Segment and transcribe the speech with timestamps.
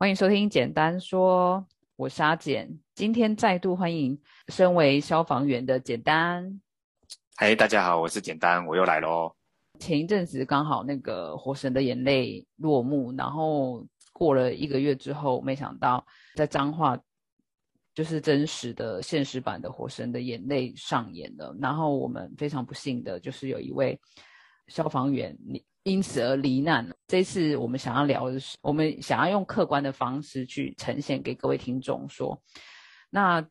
[0.00, 1.62] 欢迎收听《简单说》，
[1.96, 2.80] 我是阿简。
[2.94, 4.18] 今天再度欢迎
[4.48, 6.58] 身为消防员的简单。
[7.36, 9.30] 嗨，大家好，我是简单，我又来喽。
[9.78, 16.02] 前一阵子刚好那个《火神的眼泪》落幕，然后过了一个月之后，没想到
[16.34, 16.98] 在彰化
[17.94, 21.54] 就是真实的现实版的《火神的眼泪》上演了。
[21.60, 24.00] 然后我们非常不幸的就是有一位
[24.68, 25.62] 消防员你。
[25.84, 26.86] 因此而罹难。
[27.06, 32.40] 这次我们想要聊的是，我们想要用客观的方式去呈现给各位听众说，
[33.08, 33.44] 那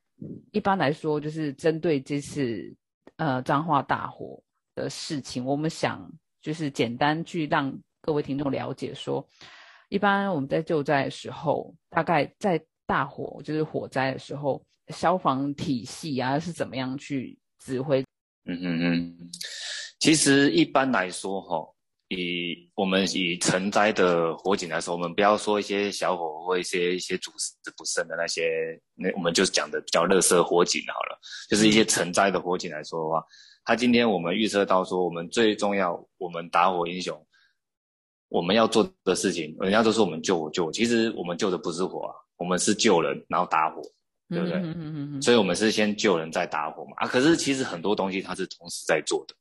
[0.52, 2.76] 一般来说就是针对这次
[3.18, 4.42] 呃彰化大火
[4.76, 6.10] 的事情，我们想
[6.42, 9.28] 就是简单去让各位听众了解说，
[9.90, 18.02] 一般我们在救灾的时候，大概在大火就是火灾的时候，消防体系啊是怎么样去指挥？
[18.46, 19.30] 嗯嗯嗯，
[20.00, 21.68] 其实一般来说哈。
[22.10, 31.20] 以我们以成灾的火警来说，我们不要说一些小火或一些一些主事不慎的那些，那我们就讲的比较热色火警好了。
[31.48, 33.24] 就是一些成灾的火警来说的话，
[33.64, 37.16] 他今天我们预测到说，我们最重要，我们打火英雄，
[38.28, 43.84] 我们要做的事情，人家都说我们救火救火，其实我们救的不是火啊，我们是救人，然后打火，
[44.30, 44.56] 对不对？
[44.58, 46.94] 嗯嗯嗯所以我们是先救人再打火嘛。
[46.98, 49.36] 啊，可是其实很多东西它是同时在做的。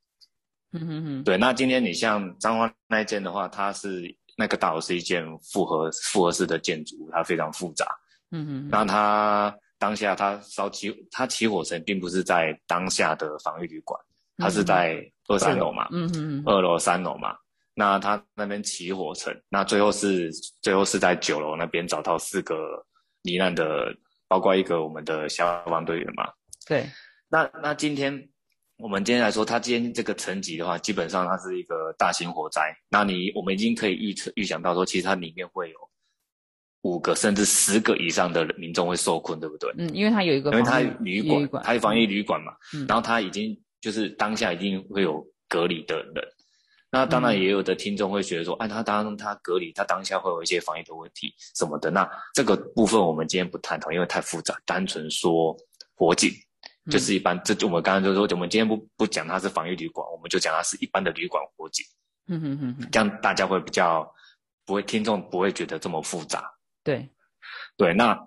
[0.73, 7.87] 嗯哼哼，对，那今天你像彰化那一间的话，它是那个大楼是一件复合复合式的建筑，它非常复杂。
[8.33, 13.99] 嗯哼，那它当下它烧起它起火层，并不是在当下的防御旅馆，
[14.37, 15.89] 它是在二三楼嘛。
[15.91, 17.35] 嗯哼，二楼三楼嘛。
[17.73, 20.31] 那它那边起火层，那最后是
[20.61, 22.85] 最后是在九楼那边找到四个
[23.23, 23.97] 罹难的，
[24.29, 26.31] 包括一个我们的消防队员嘛。
[26.67, 26.87] 对，
[27.31, 28.29] 那那今天。
[28.79, 32.73] 我们今天来说，它今天这个层级的话，基本上它是一个大型火灾。
[32.89, 35.77] 那你我们已经可以预测、预想到说，其实它里面会有
[36.83, 39.75] 五个甚至十个以上的民众会受困，对不对？
[39.79, 42.53] 嗯，因为它有一个，因为它旅馆，它有防疫旅馆嘛。
[42.73, 42.87] 嗯。
[42.87, 46.29] 然后它已经就是当下一定会有隔离的人。
[46.91, 51.91] 那当然也有的听众会觉得说，哎，他当他隔离，他当下会有一些防疫的问题什么的。
[51.91, 55.55] 那这个部分我们今天不探讨，因为太复杂，单纯说
[55.97, 56.31] 火警。
[56.91, 61.85] 就是一般，这就我们刚刚就说，我们今天不不讲它是防御旅馆，我们就讲它是一般的旅馆火警。
[62.27, 64.07] 嗯哼哼，这样大家会比较
[64.67, 66.51] 不会，听众不会觉得这么复杂。
[66.85, 67.09] 对，
[67.77, 68.19] 对，那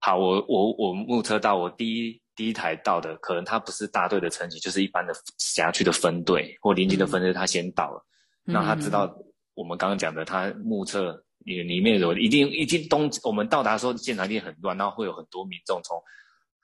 [0.00, 8.04] 好，我我我目测到我第一第一台到的，可能它不是大队的层级，就是一般的辖区的分队或邻近的分队，他先到了，
[8.44, 9.12] 那他知道
[9.54, 16.00] 我们刚刚讲的，他目测里里面有一定一定东，我们到达的时候现场一定很乱，然后会有很多民众从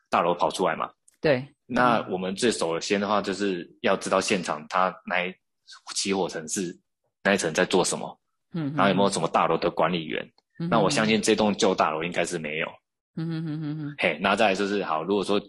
[0.08, 0.90] 大楼跑出来嘛。
[1.20, 5.34] 对，那我们最首先的话，就是要知道现场它那一
[5.94, 6.78] 起火层是
[7.24, 8.20] 那一层在做什么，
[8.54, 10.30] 嗯，然后有没有什么大楼的管理员？
[10.70, 12.68] 那我相信这栋旧大楼应该是没有，
[13.16, 13.94] 嗯哼嗯嗯嗯。
[13.98, 15.40] 嘿，那再来就是好，如果说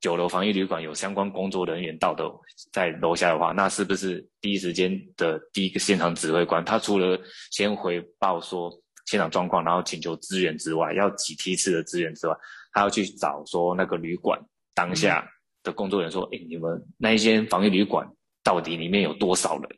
[0.00, 2.24] 九楼防疫旅馆有相关工作人员到的
[2.72, 7.18] 在楼下的话，那是不是第一时间的第一个现场指挥官，他除了
[7.50, 8.70] 先回报说
[9.04, 12.34] 现场状况，然后请求支援之外，要几梯次的支援之外，
[12.72, 14.40] 他要去找说那个旅馆。
[14.74, 15.28] 当下
[15.62, 18.08] 的工作人员说：“哎，你们那一间防疫旅馆
[18.42, 19.68] 到底里面有多少人？”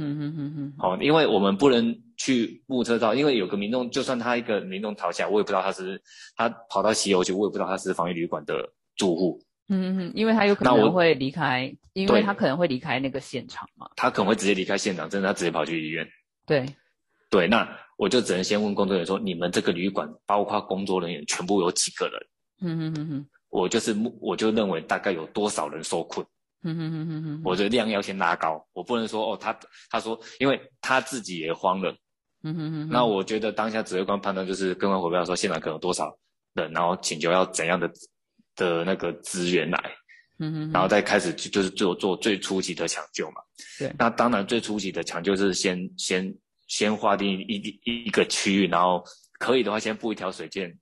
[0.00, 0.74] 嗯嗯嗯嗯。
[0.78, 6.00] 好，因为我们不能去目测到，因为有个民众，就算他一个民众逃下，我也不知道他是
[6.36, 9.40] 他跑到西游去，我也不知道他是防疫旅馆的住户。
[9.68, 13.90] 嗯嗯嗯，因为他有可能会离开，因为他可能会离开那个现场嘛。
[13.96, 16.08] 他可能会直接离开现场，真的他直接跑去医院。
[16.46, 16.64] 对
[17.28, 22.14] 对，那我就只能先问工作人员说：“你们这个旅馆包括工作人员全部有几个人？”
[22.62, 23.26] 嗯嗯嗯嗯。
[23.50, 26.24] 我就是目，我就认为大概有多少人受困，
[26.64, 29.58] 嗯哼哼哼哼，我的量要先拉高，我不能说哦，他
[29.90, 31.90] 他说，因为他自己也慌了，
[32.42, 36.14] 嗯哼哼，那我觉得当下指挥官判断就是跟完火票说现场可能有多少
[36.54, 37.90] 人，然后请求要怎样的
[38.54, 39.82] 的那个资源来，
[40.38, 43.40] 嗯哼，然后再开始就就是做做最初级的抢救嘛，
[43.78, 46.36] 对，那当然最初级的抢救是先先
[46.66, 49.02] 先划定一一一个区域，然后
[49.38, 50.78] 可以的话先布一条水线。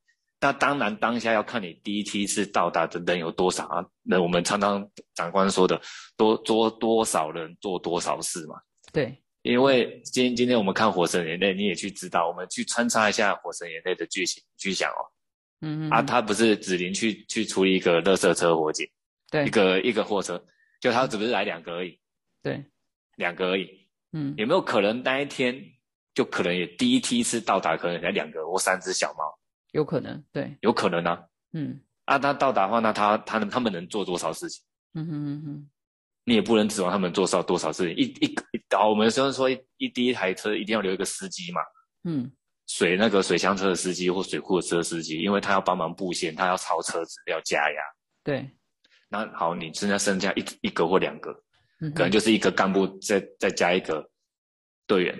[0.46, 3.84] 那当然，当下要看你第一梯次到达的人有多少啊？
[4.04, 5.81] 那我们常常长官说的，
[6.16, 8.54] 多多多少人做多少事嘛。
[8.93, 15.02] 对，因为今今天我们看《火神眼泪》，你也去知道，我们去穿插一下《火神眼泪》的剧情，去想哦。
[15.62, 15.90] 嗯嗯。
[15.90, 18.88] 啊，他不是指令去去处理一个垃圾车火警，
[19.28, 20.40] 对，一个一个货车，
[20.81, 21.98] 就他只不是来两个而已。
[22.40, 22.64] 对，
[23.16, 23.69] 两个而已。
[24.12, 25.60] 嗯，有没有可能那一天
[26.14, 29.25] 就可能也第一梯次到达，可能才两个或三只小猫？
[29.76, 31.23] 有可能，对，有可能啊。
[31.52, 34.64] 嗯，啊，他到达的话，那他他能他们能做多少事情？
[34.94, 35.70] 嗯哼嗯哼，
[36.25, 37.96] 你也不能指望他们做少多少事情。
[37.96, 38.34] 一一
[38.75, 41.61] 好，我们虽然说一第一台车一定要留一个司机嘛。
[42.05, 42.32] 嗯，
[42.67, 47.81] 水那个水箱车的司机或水库的车司机，因为他要帮忙布线，他要超车子，要加压。
[48.25, 48.50] 对，
[49.08, 51.31] 那好，你现在剩下一一个或两个，
[51.81, 54.08] 嗯可能就是一个干部再再加一个
[54.87, 55.19] 队员。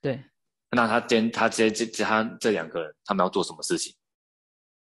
[0.00, 0.22] 对，
[0.70, 3.94] 那他今他今这这他这两个人，他们要做什么事情？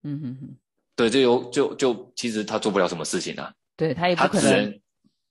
[0.02, 0.56] 嗯哼哼，
[0.96, 4.80] 对，就有就就其实他做不了什么事情啊，对他也不可能，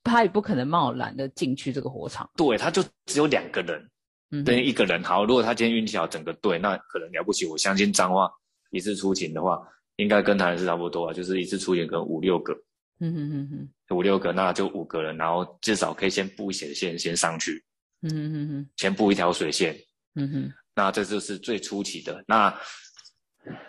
[0.02, 2.28] 他也不可能贸然的进去这个火场。
[2.36, 5.02] 对，他就只有两个人，等于一个人。
[5.02, 7.46] 好，如果他今天运气好，整个队那可能了不起。
[7.46, 8.30] 我相信脏话
[8.70, 9.60] 一次出勤的话，
[9.96, 12.52] 应该跟台南是差不多啊，就是一次出勤可能五六个，
[12.98, 13.48] 嗯哼哼
[13.88, 17.64] 哼，五六个，那就五个人，然后至少可以先布一些线先上去，
[18.02, 19.76] 嗯哼哼哼，先布一条水线，
[20.14, 22.22] 嗯哼，那这就是最初期的。
[22.26, 22.54] 那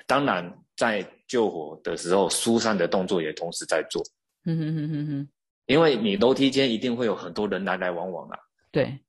[0.07, 4.01] 当然，在救火的时候，疏散的动作也同时在做，
[4.45, 5.29] 嗯哼哼哼哼，
[5.65, 8.37] 因为你楼梯间一定会有很多人来来往往啊，
[8.71, 8.99] 对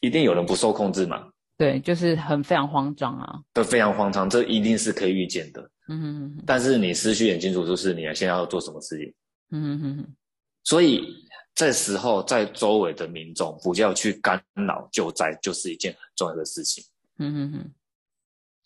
[0.00, 1.28] 一定有人不受控制嘛，
[1.58, 3.40] 对，就是很非常慌张啊。
[3.52, 5.60] 都非常慌张，这一定是可以预见的。
[5.88, 9.12] 嗯哼哼哼，但是你思绪很清楚，就是你现在要做什么事情。
[9.50, 10.16] 嗯哼哼哼，
[10.64, 11.25] 所以
[11.56, 16.84] 这时候，在周围的民众不要去干扰救灾，就是一件很重要的事情，
[17.18, 17.72] 嗯嗯嗯，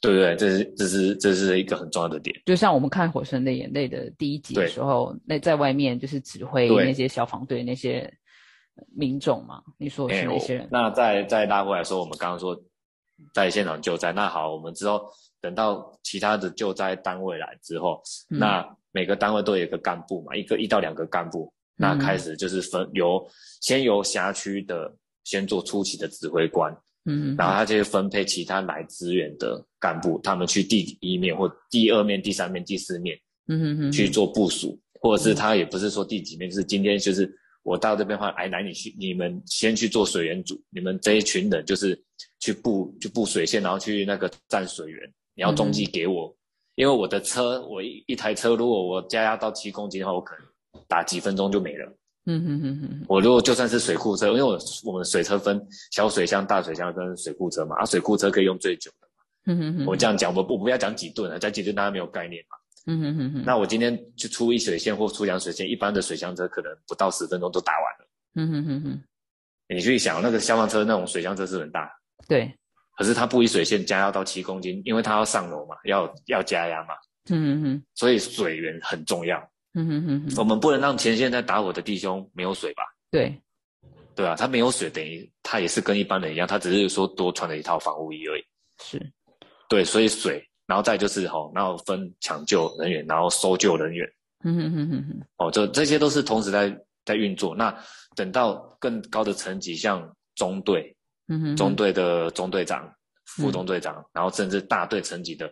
[0.00, 0.34] 对不对？
[0.36, 2.36] 这是这是这是一个很重要的点。
[2.44, 8.12] 就像我们看《火神的眼泪》的第一集的对时候，那在外面就是指挥那些消防队那些
[8.92, 10.68] 民众嘛，你说是哎那些人？
[10.72, 12.60] 那再再拉回来说，我们刚刚说
[13.32, 15.08] 在现场救灾，那好，我们之后
[15.40, 21.98] 等到其他的救灾单位来之后，嗯那每个单位都有一个干部嘛，一个一到两个干部，那嗯。
[21.98, 23.26] 开始就是分由
[23.62, 24.94] 先由辖区的
[25.24, 26.70] 先做初期的指挥官，
[27.06, 33.18] 嗯然后他就会分配其他来支援的干部，他们去第一面或第二面、第三面、第四面
[33.48, 37.30] 嗯哼哼，去做部署，或者是他也不是说第几面，就是今天就是
[37.62, 42.00] 我到这边的话，哎，来你去，你们先去做水源组，你们这一群人就是
[42.38, 45.00] 去布去布水线，然后去那个站水源，
[45.34, 46.34] 你要中继给我，
[46.76, 50.46] 因为我的车，我一一台车，如果我加压到七公斤的话，我可能
[50.88, 51.86] 打几分钟就没了。
[52.26, 59.24] 嗯哼哼哼，我如果就算是水库车，因为我我们水车分小水箱、大水箱跟水库车嘛，啊，水库车可以用最久的嘛。
[59.46, 62.56] 嗯哼哼，我这样讲，我不我不要讲几吨啊，讲几吨大家没有概念嘛。
[62.86, 68.08] 嗯哼哼哼，那我今天去出一水线或出两水线，一般的水箱车可能不到十分钟就打完了。
[68.34, 69.02] 嗯哼哼哼，
[69.68, 71.90] 你去想，那个消防车那种水箱车是很大，
[72.28, 72.54] 对，
[72.98, 76.94] 可是它不一水线加压到七公斤，因为它要上楼嘛，要要加压嘛，
[77.30, 79.42] 嗯哼哼，所以水源很重要。
[79.74, 82.82] 嗯哼哼哼，我们不能让前线在打我的弟兄没有水吧？
[83.10, 83.40] 对，
[84.14, 88.42] 对啊，他没有水，等于他也是跟一般人一样，他只是说多穿了一套防护衣而已。
[88.82, 89.00] 是，
[89.68, 94.06] 对，所以水，然后再就是吼，然后分抢救人员，然后搜救人员，
[94.44, 97.54] 嗯哼哼哼哼，哦，这这些都是同时在在运作。
[97.54, 97.72] 那
[98.16, 100.94] 等到更高的层级，像中队、
[101.28, 102.92] 嗯哼，中队的中队长、
[103.24, 105.50] 副中队长，然后甚至大队层级的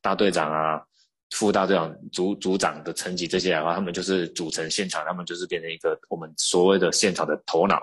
[0.00, 0.82] 大队长啊、
[1.30, 7.80] 副大队长、组组长的层级这些的话，他们就是组成现场，他们就是变成一个我们所谓的现场的头脑。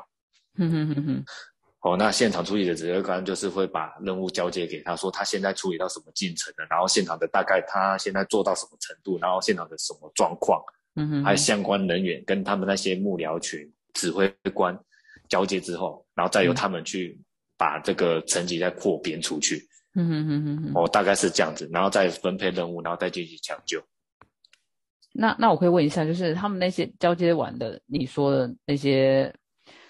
[0.58, 1.24] 嗯哼哼哼，
[1.82, 10.62] 哦，那现场处理的指挥官就是会把任务交接给他，说他现在处理到什么进程了，然后现场的大概他现在做到什么程度，然后现场的什么状况，
[10.96, 14.78] 嗯哼，还有相关人员跟他们那些幕僚群、指挥官
[15.30, 17.20] 交接之后，然后再由他们去
[17.56, 19.67] 把这个层级再扩编出去。
[20.00, 23.84] 嗯哼哼哼哼，哦，大概是这样子，然后再分配任务，然后再进行抢救。
[25.12, 29.34] 那那我可以问一下，就是他们那些交接完的，你说的那些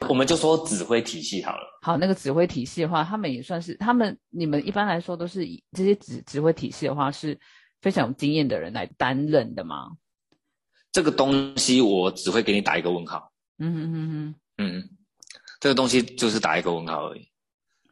[0.08, 1.80] 我们就说指挥体系好了。
[1.82, 7.38] 好，那个指挥体系的话，他们也算是他们你们一般来说都是以这些指指挥体系的话是
[7.82, 9.90] 非常有经验的人来担任的吗？
[10.94, 13.30] 这个东西我只会给你打一个问号。
[13.60, 14.90] 嗯哼哼哼，嗯，
[15.60, 17.28] 这个东西就是打一个问号而已。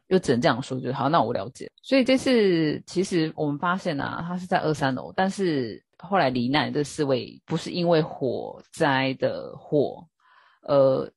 [0.08, 1.08] 就只能这样说就好。
[1.08, 1.70] 那我了解。
[1.82, 10.06] 所以这次其实我们发现啊，他是在二三楼，但是后来罹难的这四位不是因为火灾的火
[10.62, 11.10] 呃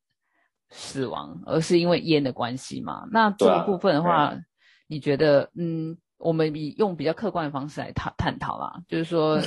[0.69, 3.08] 死亡，而是因为烟的关系嘛。
[3.12, 4.39] 那这对啊个部分的话，对
[4.88, 9.39] 你觉得嗯，我们以用比较客观的方式来探探讨啦，就是说，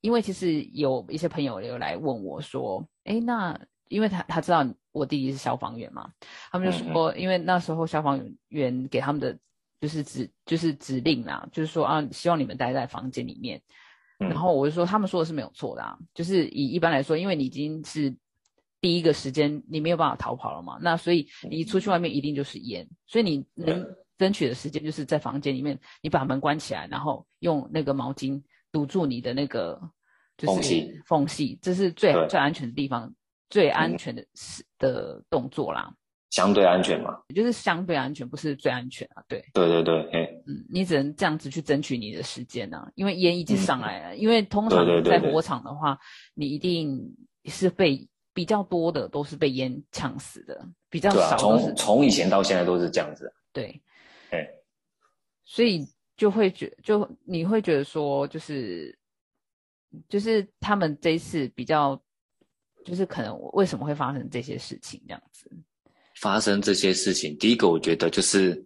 [0.00, 6.10] 因为其实有一些朋友有来问我说，哎，那因为他他知道我弟弟是消防员嘛，
[6.50, 9.38] 他们就说，因为那时候消防员给他们的
[9.80, 13.60] 就是指就是指令啦，就是说啊，希望你们待在房间里面。
[14.18, 14.28] 嗯。
[14.28, 18.14] 然后我就说，他们说的是没有错的啊，就是以一般来说，因为你已经是
[18.80, 23.84] 第一个时间，你没有办法逃跑了嘛，那所以你出去外面一定就是烟，所以你能
[24.16, 29.80] 争取的时间就是在房间里面，你把门关起来，然后用那个毛巾堵住你的那个
[30.38, 31.02] 就是缝隙。
[31.06, 33.12] 缝隙，这是最最安全的地方，
[33.50, 35.94] 最安全的是的动作啦。
[36.30, 39.22] 相对安全嘛，就是相对安全，不是最安全啊。
[39.28, 44.16] 对，对对对，哎，嗯，你只能这样子去争取你的时间啊，因为烟已经上来了。
[44.16, 45.96] 因为通常在火场的话，
[46.34, 47.00] 你一定
[47.44, 50.60] 是被比较多的都是被烟呛死的，
[50.90, 53.80] 比较少从从以前到现在都是这样子，对，
[54.30, 54.44] 哎，
[55.44, 55.86] 所以
[56.16, 58.98] 就会觉就你会觉得说，就是
[60.08, 62.02] 就是他们这一次比较，
[62.84, 65.50] 就是可能为什么会发生这些事情这样子？
[66.20, 68.64] 发生这些事情，第一个我觉得就是，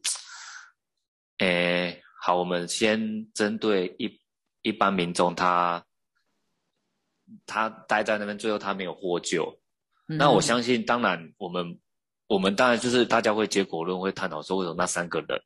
[1.38, 4.20] 诶，好，我们先针对一
[4.62, 5.84] 一般民众他。
[7.44, 9.54] 他待在那边，最后他没有获救，
[10.06, 11.78] 那我嗯相信，当然，我们
[12.26, 15.38] 我们当然就是大家会结果论，会探讨说为什么那三个人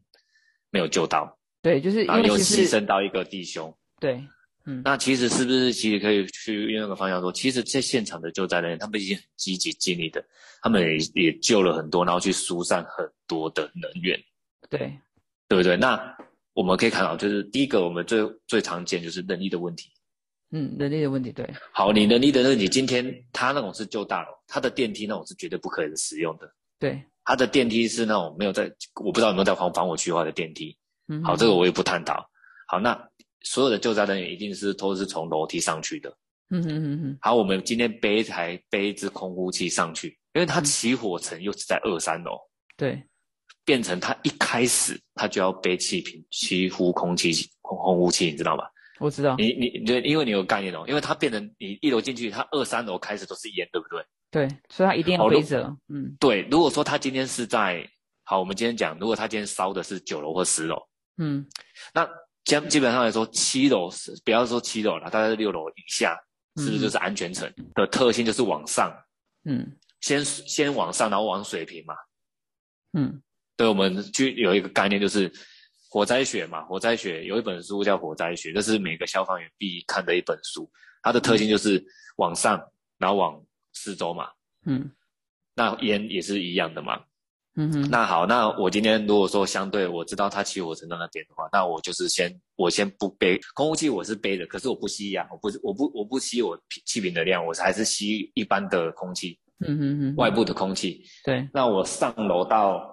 [0.71, 3.77] 没有救到，对，就是因然后又牺为其实牲到一个弟兄。
[3.99, 4.25] 对，
[4.65, 10.25] 嗯，那其实是不是其实可以去用那个方向说，其实在现场的救灾人员，他们已经很积极尽力的，
[10.63, 14.19] 他们也也救了很多，然后去疏散很多的能源，
[14.71, 14.97] 对，
[15.49, 15.77] 对不对？
[15.77, 16.17] 那
[16.53, 19.91] 我们可以看到，就是第一个我们最最常见就是人力的问题。
[20.55, 26.53] 嗯，人力的问题，对，好，你能力的问题，今天他那种是旧大楼，他的电梯那种是绝对不可以使用的。
[26.79, 28.71] 对，他的电梯是那种没有在，
[29.03, 30.77] 我不知道有没有在防防火区划的电梯。
[31.09, 32.29] 嗯，好，这个我也不探讨。
[32.69, 33.09] 好，那
[33.45, 36.09] 所有的救灾人员一定是都是从楼梯上去的。
[36.51, 42.39] 嗯嗯嗯嗯，好，我们今天背一台背一支空呼器上去，因为它起火层又是在二三楼，
[42.77, 43.03] 对，
[43.65, 47.33] 变成他一开始他就要背气瓶吸呼空气
[47.63, 48.65] 空空呼器，你知道吗？
[49.01, 54.05] 我知道，你你你因为你有概念哦，因为它变成你一楼进去，它二三楼开始都是烟，对不对？
[54.31, 57.89] 对，所以他一定要背着，嗯对，如果说他今天是在
[58.25, 60.77] 好，我们今天讲，如果他今天烧的是九楼或十楼，
[61.17, 61.47] 嗯
[61.95, 62.07] 那
[62.45, 66.17] 基基本上来说，七楼是不要说七楼了，大概是六楼以下，
[66.57, 68.93] 是不是就是安全层的特性就是往上，
[69.45, 71.95] 嗯先先往上，然后往水平嘛。
[72.95, 73.23] 嗯
[73.57, 75.31] 对，我们就有一个概念就是
[75.89, 80.71] 火灾学嘛，火灾学有一本书叫《火灾学》，这是每个消防员必看的一本书。
[81.03, 81.85] 它的特性就是
[82.17, 82.61] 往上，
[82.99, 84.31] 然后往四周嘛。
[84.67, 84.91] 嗯
[85.55, 87.05] 那烟也是一样的嘛。
[87.55, 101.05] 嗯哼，那好，那我今天如果说相对我知道他起火层在那边的话，那我就是先我先不背空气，我是背的，可是我不吸氧、我不我不我不吸我气瓶的量，我还是吸一般的空气，嗯哼嗯，外部的空气。
[101.25, 102.91] 对，那我上楼到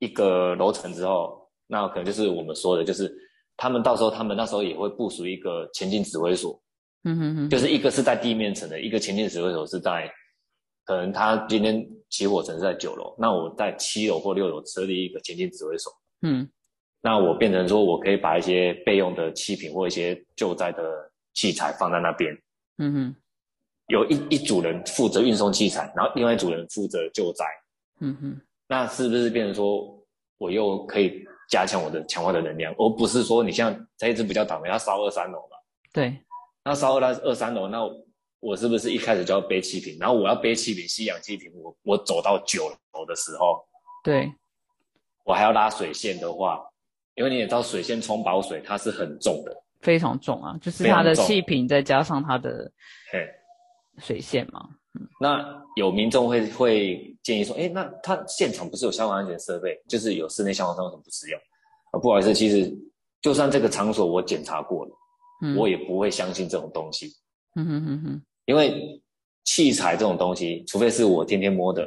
[0.00, 3.10] 一个楼层之后，那可能就是我们说的，就是
[3.56, 6.60] 他们到时候他们那时候也会部署一个前进指挥所，
[7.04, 10.12] 嗯哼哼，就是一个是在地面层的，一个前进指挥所是在，
[10.84, 11.82] 可能他今天
[12.14, 15.92] 起火层是在九楼，那我在七楼或六楼设立一个前进指挥所，
[16.22, 16.48] 嗯。
[17.00, 22.32] 那我变成说我可以把一些备用的气瓶或一些救灾的器材放在那边，
[22.78, 23.16] 嗯哼。
[23.88, 27.44] 有一一组人负责运送器材，然后另外一组人负责救灾。
[27.98, 30.00] 嗯哼，那是不是变成说
[30.38, 35.56] 我又可以加强我的强化的能量，而不是说你像这一只比较倒霉，它烧二三楼嘛，
[35.92, 36.16] 对，
[36.64, 37.80] 那烧二二三楼，那
[38.44, 39.96] 我是不是一开始就要背气瓶？
[39.98, 43.64] 然后我要背气瓶、吸氧气瓶，我我走到九楼的时候，
[44.02, 44.30] 对，
[45.24, 46.60] 我还要拉水线的话，
[47.14, 52.70] 因为你也知道水线冲饱水它是很重的，非常重啊，就是它的气瓶再加上它的。
[53.98, 54.70] 水线嘛，
[55.20, 61.40] 那有民众会会建议说，哎，那他现场不是有消防安全设备，就是有室内消防栓，为什么不使用？
[61.92, 62.76] 啊，不好意思，其实
[63.22, 64.90] 就算这个场所我检查过了，
[65.42, 67.06] 嗯，我也不会相信这种东西，
[67.54, 69.00] 嗯哼哼哼，因为
[69.44, 71.84] 器材这种东西，除非是我天天摸的，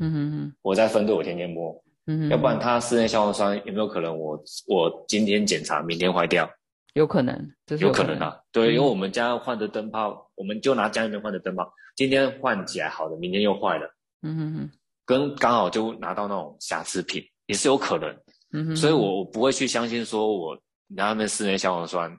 [0.00, 1.72] 嗯哼哼，我在分队我天天摸，
[2.06, 6.48] 嗯哼，要不然它室内消防栓有没有可能我我今天检查，明天坏掉？
[6.94, 13.86] 有可能，这是有可可能啊，对，嗯因为我们家换的灯泡，我们就拿家里面换的灯泡，今天换起来好的，明天又坏了，
[14.22, 14.70] 嗯哼哼，
[15.04, 18.10] 跟刚好就拿到那种瑕疵品，也是有可能。
[18.52, 22.18] 嗯哼，所以我我不会去相信说我拿他们室内消防栓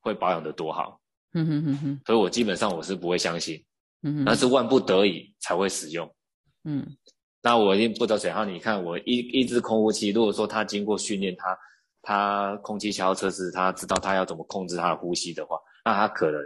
[0.00, 1.00] 会保养的多好，
[1.34, 3.62] 嗯哼哼哼，所以我基本上我是不会相信，
[4.02, 6.12] 嗯哼，那是万不得已才会使用。
[6.64, 6.96] 嗯
[7.42, 11.58] 那我一定不得水号，你看我一一只空呼器，如果说他经过训练，他
[12.00, 16.40] 他空气消耗测试，他知道他要怎么控制他的呼吸的话，那他可能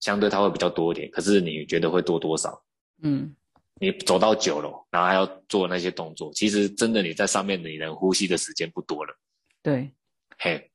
[0.00, 1.10] 相对他会比较多一点。
[1.10, 2.62] 可是你觉得会多多少？
[3.02, 3.34] 嗯
[3.82, 9.14] 你走到九楼，然后还要做那些动作，其实真的你在上面你能呼吸的时间不多了。
[9.62, 9.90] 对，
[10.38, 10.70] 嘿，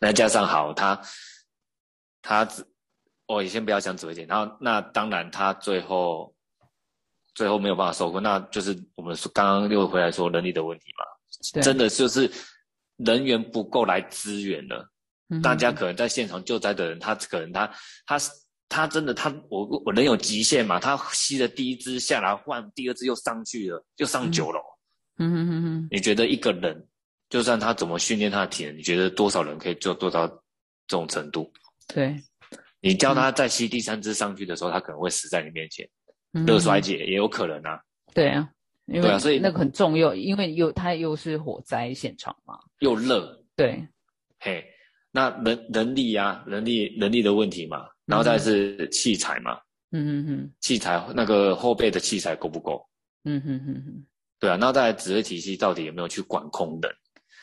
[0.00, 1.00] 那加上好，他
[2.26, 2.66] 他只，
[3.28, 6.34] 哦也先不要讲指挥点，然后那当然他最后
[7.34, 12.28] 最后没有办法收工，那就是我们说刚刚又回来说能力的问题嘛，真的就是
[12.96, 14.90] 人员不够来支援了。
[15.28, 17.70] 嗯大家可能在现场救灾的人，他可能他
[18.06, 18.18] 他
[18.68, 20.80] 他真的他我我人有极限嘛？
[20.80, 24.60] 他吸了第一支下来，换第二支又上去了，又上九楼。
[25.18, 26.86] 嗯哼哼哼，你觉得一个人，
[27.28, 31.52] 就算他怎么训练他的体能，你觉得多少人可以做做到这种程度？
[31.86, 32.16] 对，
[32.80, 35.88] 你叫他再吸第三支上去的时候，他可能会死在你面前，
[36.32, 37.80] 嗯热衰竭也有可能啊。
[38.14, 38.48] 对啊，
[38.86, 42.58] 因为对啊所以那个很重要，因为又它又是火灾现场嘛。
[42.80, 43.86] 又热，对，
[44.40, 44.64] 嘿，
[45.10, 49.58] 那人人力啊，人力人力的问题嘛，然后再是器材嘛，
[49.92, 52.86] 嗯嗯嗯，器材那个后备的器材够不够？
[53.24, 54.06] 嗯哼哼哼，
[54.38, 56.92] 对啊，那再来指挥体系到底有没有去管控人？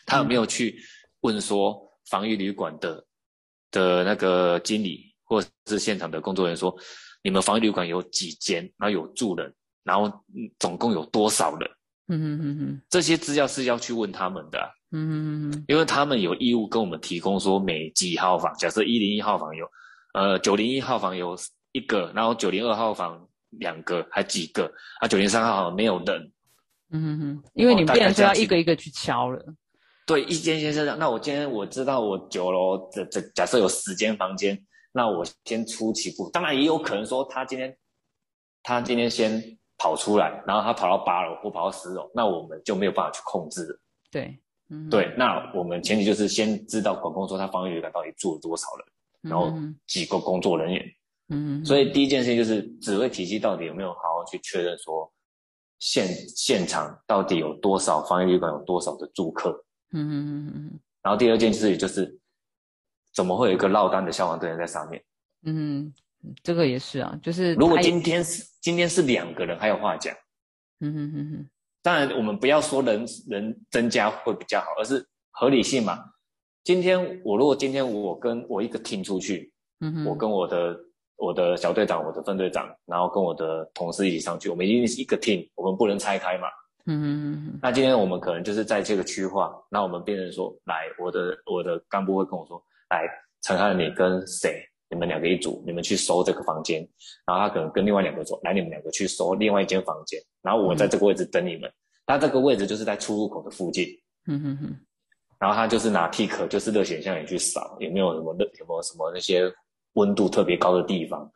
[0.06, 0.78] 他有没有去
[1.22, 1.78] 问说
[2.10, 3.06] 防御旅馆的
[3.74, 6.74] 的那个经理或者是现场的工作人员说，
[7.22, 9.53] 你们防疫旅馆有几间，然后有住人，
[9.84, 11.70] 然后嗯总共有多少人？
[12.08, 14.60] 嗯嗯嗯嗯，这些资料是要去问他们的。
[14.60, 19.65] 啊、嗯哼哼哼，因为他们有义务跟我们提供说每几号房，假设一零一号房有，
[20.13, 21.36] 呃九零一号房有
[21.72, 26.32] 一个，然后九零二号房两个，还几个，啊九零三号房没有人，
[26.92, 29.44] 嗯哼哼，因为你哦大变成就要一个一个去敲了。
[30.05, 37.77] 对，一间先生，那我今天我知道我九楼这这假设有十间房间，那我先出起步，当然也有可能说他今天
[38.62, 39.41] 他今天先
[39.77, 43.79] 跑出来，然后他跑到八楼或跑到十楼，那我们就没有办法去控制了。
[44.12, 44.38] 对，
[44.69, 49.53] 嗯，对，那我们前提就是先知道管控说他防疫旅馆到底住了多少人，然后
[49.88, 50.86] 几个工作人员。
[51.29, 55.10] 嗯，所以第一件事情就是指挥体系到底有没有好好去确认说
[55.79, 56.05] 现
[56.36, 59.63] 现场到底有多少防疫旅馆有多少的住客。
[59.94, 62.20] 嗯哼哼哼哼，然后第二件事情就是
[63.14, 65.04] 怎么会有一个落单的消防队员在上面？
[65.46, 70.14] 嗯哼，这个也是啊，就是如果今天是今天是两个人，还有话讲。
[70.80, 71.50] 嗯哼哼哼，
[71.82, 76.04] 当然，我们不要说人人增加会比较好，而是合理性嘛。
[76.64, 80.78] 今天我如果今天我跟我一个 team 出去，嗯哼，我跟我的
[81.18, 86.48] 我的小队长、我的分队长，然后跟我的同事一起上去，我们一定是一个 team，我们不能拆开嘛。
[86.85, 93.07] 嗯，那今天我们可能就是在这个区划，那我们变成说，来，我的我的干部会跟我说，来，
[93.41, 96.85] 陈汉你跟谁，你们两个一组，你们去收这个房间，
[97.25, 101.72] 然后他可能跟另外两个说，来，你们两个去收另外一间房间，然后我在这个位置等你们，
[102.05, 103.87] 他这个位置就是在出入口的附近，
[104.27, 104.77] 嗯哼哼，
[105.39, 109.50] 然后他就是拿 tick，就是热显像仪去扫，有没有什么热，有没有什么那些
[109.93, 111.31] 温度特别高的地方，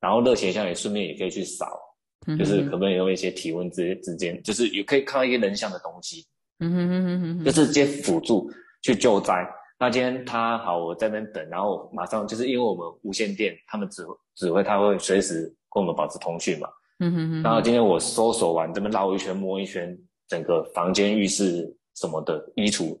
[0.00, 1.82] 然后热显像仪顺便也可以去扫。
[2.26, 6.26] 嗯就是可不可以用一些体温之之间，就是也可以看到一些人像的东西，
[6.60, 8.50] 嗯哼哼哼就是直接辅助
[8.82, 9.46] 去救灾。
[9.78, 14.02] 那今天他好，我在那边等，然后马上就是因为我们无线电，他们指
[14.34, 16.68] 指挥他会随时跟我们保持通讯嘛。
[16.98, 19.96] 嗯哼哼，然后今天我搜索完这边绕一圈摸一圈，
[20.28, 22.98] 整个房间、浴室什么的衣橱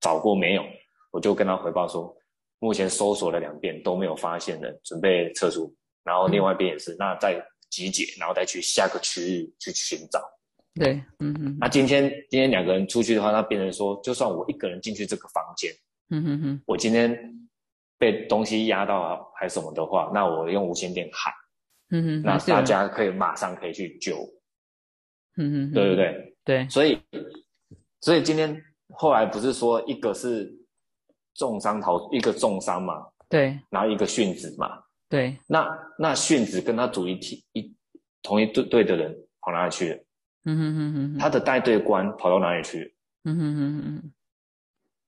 [0.00, 0.62] 找过没有，
[1.12, 2.12] 我就跟他回报说，
[2.58, 5.72] 目前搜索了两遍都没有发现人，准备撤出。
[6.02, 10.20] 然后另外一边也是，那再集结，然后再去下个区域去寻找。
[10.74, 15.72] 对，嗯哼，那今天今天两个人出去的话，那变成说，就算我一个人进去这个房间，
[16.10, 17.18] 嗯哼哼，我今天
[17.98, 21.32] 被东西压到还是什么的话，那我用无线电喊，
[21.90, 24.18] 嗯哼，那大家可以马上可以去救，
[25.36, 26.36] 嗯哼对，对不对？
[26.44, 26.98] 对，所以，
[28.00, 30.48] 所以今天后来不是说一个是
[31.34, 35.66] 重伤逃，一个重伤嘛，对，然后一个殉职嘛，对，那
[35.98, 37.74] 那殉职跟他组一体一
[38.22, 40.04] 同一队队的人跑哪里去了？
[40.44, 42.90] 嗯哼哼哼哼，他的带队官跑到哪里去了？
[43.24, 44.12] 嗯哼哼哼，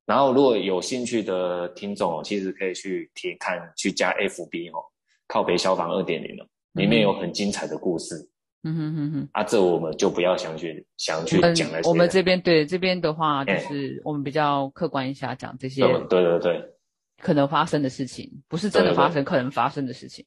[0.07, 4.83] 然后如果有兴趣的听众哦，其实可以去听看去加 FB 哦，
[5.29, 8.17] 靠北消防二点零哦，里面有很精彩的故事、
[8.65, 9.29] 嗯哼哼哼。
[9.33, 11.81] 啊，这我们就不要详去详去讲了。
[11.85, 16.75] 我们这边对这边的话，就哎是我们比较客观一下讲这些对对对对
[17.21, 20.25] 可能发生的事情，不是真的发生，可能发生的事情。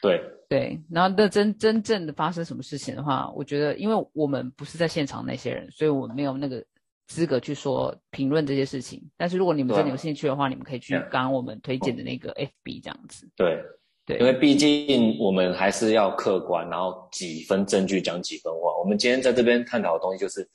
[0.00, 6.64] 对对，然后那真真正的发生什么事情的话，我觉得，因为我们不是在现场那些人，所以我没有那个
[7.08, 9.02] 资格去说评论这些事情。
[9.16, 13.28] 但是如果你们真的有兴趣的话，你们可以去嗯刚刚我们推荐的那个 FB 这样子。
[13.34, 13.60] 对，
[14.06, 18.78] 对，因为毕竟我们还是要客观，然后几分证据讲几分话。
[18.80, 20.48] 我们今天在这边探讨的东西，就是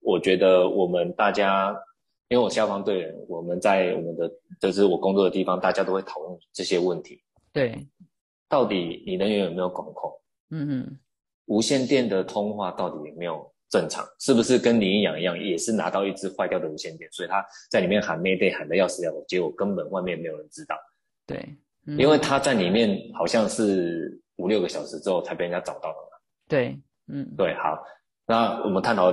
[0.00, 1.74] 我觉得我们大家，
[2.30, 7.20] 因为我消防队员，我们在我们的就是我工作的地方，大家都会讨论这些问题。
[7.52, 7.84] 对，
[8.48, 10.12] 到底你人员有没有管控？
[10.50, 10.98] 嗯嗯，
[11.46, 14.06] 无线电的通话到底有没有正常？
[14.20, 20.76] 是不是跟林一阳一样，也是拿到一只坏掉的无线电，所以他在里面喊 Mayday 喊的要死要活，结果根本外面没有人知道，
[21.26, 21.36] 对，
[21.88, 26.16] 嗯因为他在里面好像是五六个小时之后才被人家找到的嘛。
[26.46, 27.76] 对，嗯，对，好，
[28.24, 29.10] 那我们探讨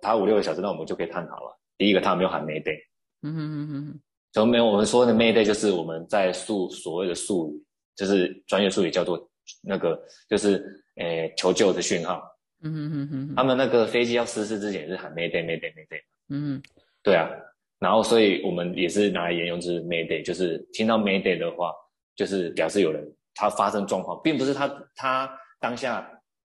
[0.00, 1.56] 他五六个小时，那我们就可以探讨了。
[1.80, 2.76] 第一个，他有没有喊 Mayday？
[3.22, 4.00] 嗯哼哼哼哼，
[4.32, 7.64] 就没有我们说的 Mayday 就是我们在术所谓的术语，
[7.96, 9.18] 就是专业术语叫做
[9.62, 10.62] 那个就是
[10.96, 12.22] 诶求救的讯号。
[12.62, 16.02] 嗯哼哼哼他们那个飞机要失事之前是喊 Mayday Mayday Mayday。
[16.28, 16.62] 嗯
[17.02, 17.30] 对啊，
[17.78, 21.72] 然后所以我们也是拿来沿用，就是 Mayday，就是听到 Mayday 的话，
[22.14, 26.06] 就是表示有人他发生状况，并不是他他当下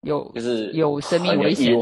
[0.02, 1.76] 有就是有生命很危险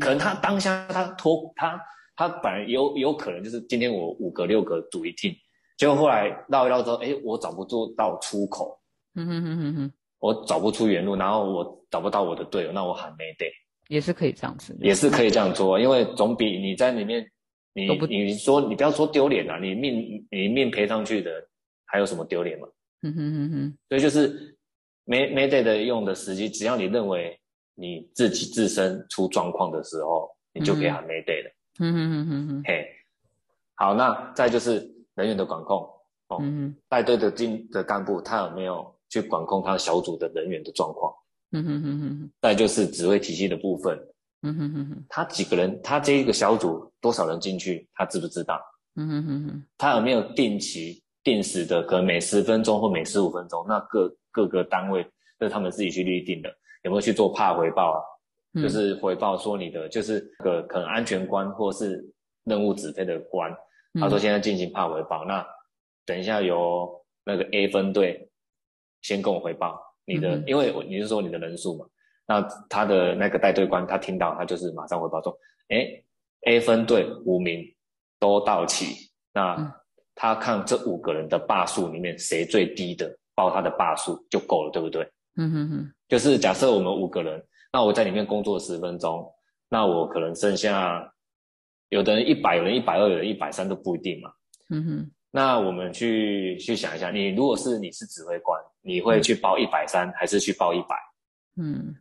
[0.00, 1.80] 可能他当下他脱他
[2.18, 5.36] 他本来有有可能就是今天我五个六个组一 team，
[5.76, 8.76] 结果后来绕一绕之后，哎，我找不住到出口，
[9.14, 13.52] 嗯哼哼哼哼，我找不出原路，然后我找不到我的队友，那我喊 Mayday
[13.86, 17.24] 也是可以这样子，也是可以这样做，因为总比你在里面
[17.72, 21.30] 你你说你不要说丢脸啊，你命你命赔上去的
[21.86, 22.66] 还有什么丢脸嘛？
[23.02, 24.58] 嗯哼哼哼，所以就是
[25.06, 27.38] May Mayday 的用的时机，只要你认为
[27.76, 31.54] 你自己自身出状况的时候，你就可以喊 Mayday 了。
[31.78, 32.86] 嗯哼哼哼哼，嘿，
[33.76, 34.78] 好，那再就是
[35.14, 35.88] 人员的管控。
[36.28, 41.12] 哦，嗯带队的经的干部他有没有去管控他小组的人员的状况？
[41.52, 42.30] 嗯哼哼哼。
[42.42, 43.98] 再就是指挥体系的部分，
[44.42, 48.60] 嗯哼哼哼，他几个人，他这一个小组多少人进去，他知不知道？
[48.96, 55.06] 嗯哼哼哼，他有没有定期、定时的，可能每十分钟或每十五分钟，那各各个单位
[55.38, 56.50] 这是他们自己去预定的，
[56.82, 57.98] 有没有去做怕回报啊？
[58.58, 62.04] 嗯就是回报说你的就是个可能安全官或是
[62.44, 63.50] 任务指挥的官，
[63.94, 65.46] 嗯他说现在进行怕回报，那
[66.04, 66.88] 等一下由
[67.24, 68.28] 那个 A 分队
[69.02, 71.86] 先跟我回报你的，嗯因为你是说你的人数嘛，
[72.26, 75.36] 那他的那个带队官他听到他就是马上回报说，
[75.68, 75.86] 哎
[76.46, 77.64] ，A 分队五名
[78.18, 79.72] 都到齐，那嗯。
[80.20, 85.08] 他看这五个人的霸数里面谁最低的报他的霸数就够了，对不对？
[85.36, 87.40] 嗯哼哼，就是假设我们五个人，
[87.72, 89.30] 那我在里面工作十分钟，
[89.68, 91.12] 那我可能剩下
[91.90, 94.30] 有的人一百，有人一百二，有人一百三都不一定嘛。
[94.70, 100.96] 嗯哼，那我们去去想一下，你如果是你是指挥官，你会去报一百三还是去报一百？
[101.56, 101.94] 嗯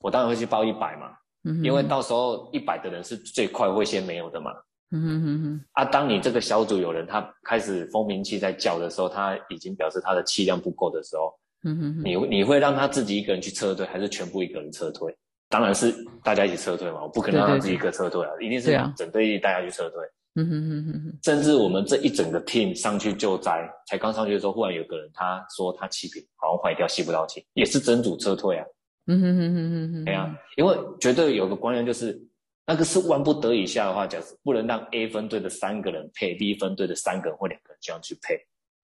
[0.00, 4.52] 我当然会去报一百嘛，嗯，因为到时候一百的人是最快会先没有的嘛。
[4.90, 15.14] 嗯哼哼哼，啊，当你这个小组有人他开始蜂鸣器在叫的时候，他已经表示他的气量不够的时候，嗯哼哼，你你会让他自己一个人去撤退，还是全部一个人撤退？
[15.48, 20.02] 当然是大家一起撤退嘛，我不可能让他自己一个撤退啊，一定是整队大家去撤退。
[20.34, 28.64] 嗯哼哼哼哼，甚至我们这一整个 team 上去救灾，才刚上去的时候，忽然有个人他说他气瓶好像坏掉，吸不到气，也是整组撤退啊。
[29.06, 32.20] 嗯哼哼哼哼哼，对啊，因为绝对有个观念就是，
[32.66, 38.36] 那个是万不得已下的话，假设不能让 A 分队的三个人配 B 分队的三个人或两个人这样去配，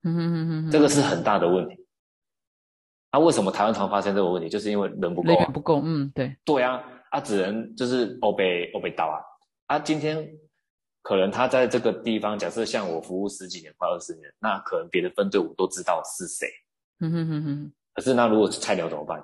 [0.03, 1.77] 嗯哼哼哼，这个是很大的问题。
[3.15, 4.49] 那、为什么台湾常发生这个问题？
[4.49, 5.35] 就是因为人不够啊。
[5.35, 5.53] 人员。
[5.53, 9.23] 不够，嗯，对，对啊，啊，只能就是欧北欧北岛啊，
[9.67, 10.29] 啊，今天
[11.01, 16.49] 可能他在这个地方，假设像我服务十几年，快二十年，那可能别的分队我都知道是谁，
[16.99, 19.23] 嗯哼哼哼，可是那如果是菜鸟怎么办？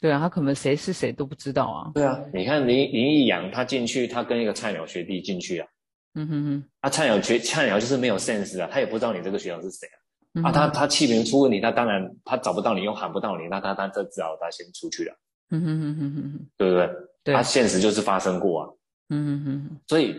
[0.00, 5.68] 对啊，他可能谁是谁都不知道啊，对啊，你看林林义阳他进去，他跟一个菜鸟学弟进去啊，
[6.16, 9.96] 嗯哼哼，啊，菜鸟学菜鸟就是没有 sense 啊，他也不知道你这个学长是谁啊，
[10.38, 15.14] 嗯啊，他他气瓶出问题，他当然他找不到你，又喊不到你，那他他这只好他先出去了，
[15.50, 16.90] 嗯哼哼哼对不对？
[17.24, 17.34] 对。
[17.34, 18.70] 他，现实就是发生过啊，
[19.10, 20.14] 嗯哼哼哼，所以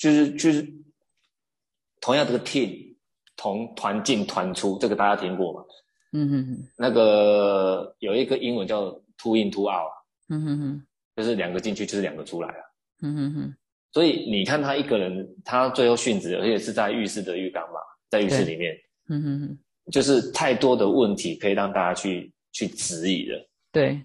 [0.00, 0.66] 就是就是
[2.00, 2.94] 同样这个 team
[3.36, 5.64] 同团进团出，这个大家听过吗？
[6.12, 9.92] 嗯哼哼，那个有一个英文叫 two in two out，
[10.28, 10.82] 嗯哼哼，
[11.16, 12.64] 就是两个进去就是两个出来啊。
[13.02, 13.54] 嗯哼哼，
[13.92, 17.78] 所以你看他一个人，他最后殉职，而且是在浴室的浴缸嘛，
[18.08, 18.74] 在浴室里面，
[19.08, 19.58] 嗯哼哼，
[19.90, 23.48] 就是太多的问题可以让大家去去质疑了。
[23.72, 24.02] 对，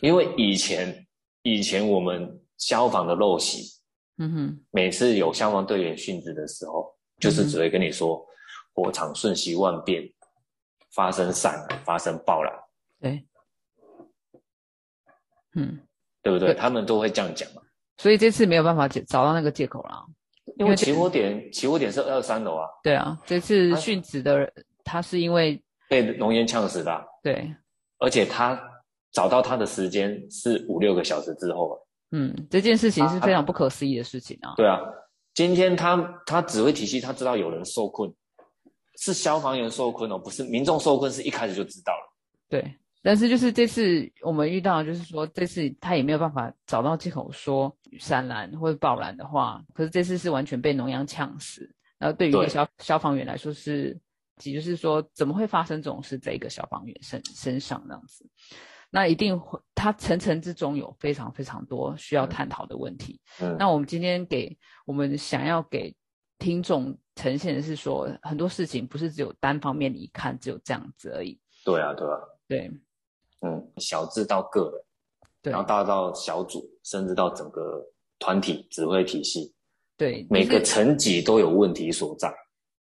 [0.00, 1.06] 因为以前
[1.42, 3.80] 以前我们消防的陋习，
[4.18, 8.24] 嗯哼，每次有消防队员殉职的时候，就是只会跟你说，
[8.74, 10.02] 火场瞬息万变，
[10.92, 12.52] 发生闪燃，发生爆燃，
[13.00, 13.26] 对，
[15.54, 15.78] 嗯，
[16.22, 16.52] 对不对？
[16.52, 16.54] 对。
[16.54, 17.62] 他们都会这样讲嘛。
[17.98, 20.04] 所以这次没有办法解找到那个借口啦，
[20.56, 24.52] 因为起火点起火点是二三楼啊，对啊，这次殉职的人
[24.84, 27.54] 他是因为被浓烟呛死的啊、对，
[27.98, 28.60] 而且他
[29.12, 31.74] 找到他的时间是五六个小时之后啊。
[32.12, 34.80] 嗯，这件事情是非常不可思议的事情啊，对啊，
[35.34, 38.12] 今天他他指挥体系，他知道有人受困，
[38.96, 42.16] 是消防员受困哦，不是民众受困，是一开始就知道了。
[42.48, 51.70] 对，但是就是这次我们遇到，就是说这次他也没有办法找到借口说闪蓝或者爆蓝的话，可是这次是完全被农药呛死。
[51.98, 54.00] 然后对于一个消消防员来说是，
[54.42, 58.26] 也就是说怎么会发生这种事在一个消防员身身上这样子？
[58.88, 63.20] 那一定会，他层层之中有非常非常多需要探讨的问题。
[63.38, 65.94] 嗯，那我们今天给我们想要给
[66.38, 71.38] 听众呈现的是说，很多事情不是只有单方面你看只有这样子而已。
[71.64, 72.70] 对啊，对啊，对，
[73.44, 74.84] 嗯，小至到个人，
[75.42, 77.84] 对然后大到小组，甚至到整个
[78.18, 79.52] 团体指挥体系，
[79.98, 82.34] 对，每个层级都有问题所在。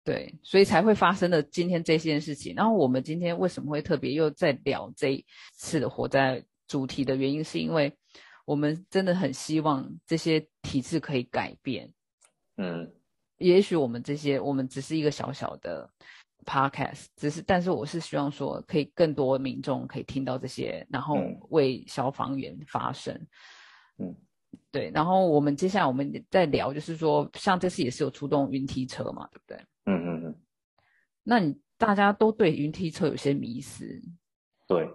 [0.03, 2.55] 对，所以才会发生了今天这件事情。
[2.57, 7.95] 然后我们今天为什么会特别又在聊这一次的火灾主题的原因，是因为
[8.45, 11.93] 我们真的很希望这些体制可以改变。
[12.57, 12.91] 嗯
[13.37, 15.89] 也许我们这些，我们只是一个小小的
[16.45, 23.15] podcast，只是，但是我是希望说，可以更多民众可以听到这些，然后嗯为消防员发声。
[23.99, 24.15] 嗯，
[24.71, 24.91] 对。
[24.95, 29.57] 然后我们接下来我们再聊，就是说，像这次也是有出动云梯车嘛，对不对？
[29.87, 30.35] 嗯嗯嗯，
[31.23, 33.85] 那你大家都对云梯车有些迷思，
[34.67, 34.89] 对。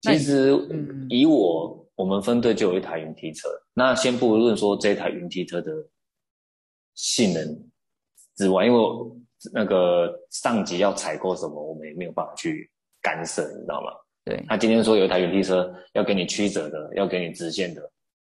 [0.00, 5.72] 其实嗯以我我们分队就有一台云梯车，那先不论说这台云梯车的
[6.92, 7.70] 性能
[8.36, 9.16] 之外，因为我
[9.52, 12.70] 那个上级要采购什么，我们也没有办法去
[13.02, 13.90] 干涉，你知道吗？
[14.24, 17.82] 对，他今天说有一台原地车要给你曲折的，要给你直线的，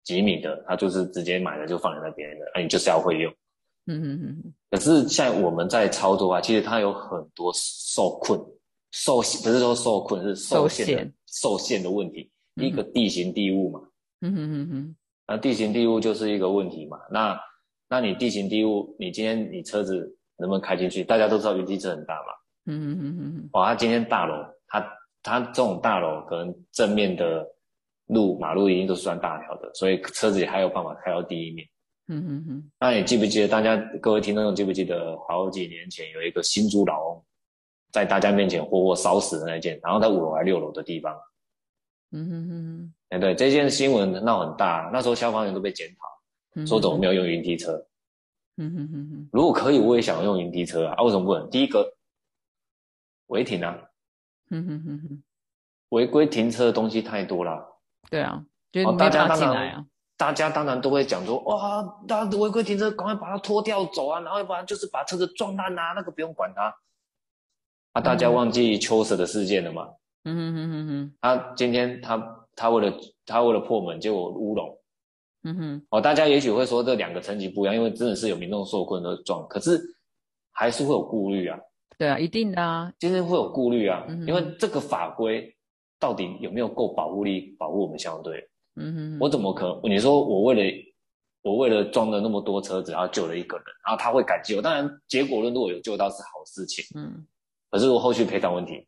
[0.04, 3.32] 几米的，他就是直接买了就放在那边的，那你就是要会用。
[3.86, 8.38] 嗯嗯嗯嗯，可是像我们在操作啊，其实它有很多受困、
[8.92, 12.30] 受不是说受困，是受限的受限的问题。
[12.56, 13.80] 嗯一个地形地物嘛，
[14.20, 14.96] 嗯嗯嗯嗯，
[15.26, 16.98] 那地形地物就是一个问题嘛。
[17.10, 17.40] 那
[17.88, 21.04] 那你地形地物，你今天你车子能不能开进去？
[21.04, 22.32] 大家都知道云梯车很大嘛，
[22.66, 24.34] 嗯哼哼哼哼，哇，他今天大楼，
[24.66, 27.46] 他他这种大楼可能正面的
[28.06, 31.66] 路马路一定都是算大条的，所以车子也还有办法开到第一面。
[32.08, 33.46] 嗯嗯嗯，那你记不记得？
[33.46, 35.16] 大家各位听众记不记得？
[35.28, 37.24] 好几年前有一个新竹老翁，
[37.92, 41.16] 在大家面前活活烧死的那件，然后在五楼还六楼的地方，
[42.10, 45.86] 嗯嗯嗯哎，对，这件新闻闹很大，那时候消防员都被检
[46.56, 47.80] 讨，说怎么没有用云梯车？
[48.56, 51.48] 嗯哼哼哼，如果可以，我也想用云梯车啊，啊为什么不能？
[51.48, 51.94] 第一个，
[53.26, 53.78] 违停啊，
[54.50, 55.22] 嗯哼哼哼，
[55.90, 57.78] 违规停车的东西太多了。
[58.10, 59.86] 对啊，就是哦，大家当然进来啊，
[60.16, 66.74] 大家当然都会讲说，哇，大家违规停车，赶快把它拖掉走啊，然后要不然就是把车子撞烂啊，那个不用管它。
[67.92, 69.88] 啊，大家嗯忘记秋蛇的事件了吗？
[70.24, 74.78] 嗯哼哼哼哼，他今天他他为了他为了破门，结果乌龙
[75.44, 76.00] 嗯哼，哦。
[76.00, 79.80] 大家也许会说这两个层级不一样，因为真的是有民众受困而撞，可是
[80.52, 81.58] 还是会有顾虑啊，
[81.98, 85.54] 对啊，一定的啊，今天会有顾虑啊，嗯因为这个法规
[85.98, 88.48] 到底有没有够保护力保护我们消防队？
[88.76, 89.90] 嗯哼哼，我怎么可能？
[89.92, 90.76] 你说我为了
[91.42, 94.62] 我为了装了那么多车子，然后救了一个人，然后他会感激我？
[94.62, 97.26] 当然，结果论如果有救到是好事情，嗯。
[97.70, 98.86] 可是我后续赔偿问题，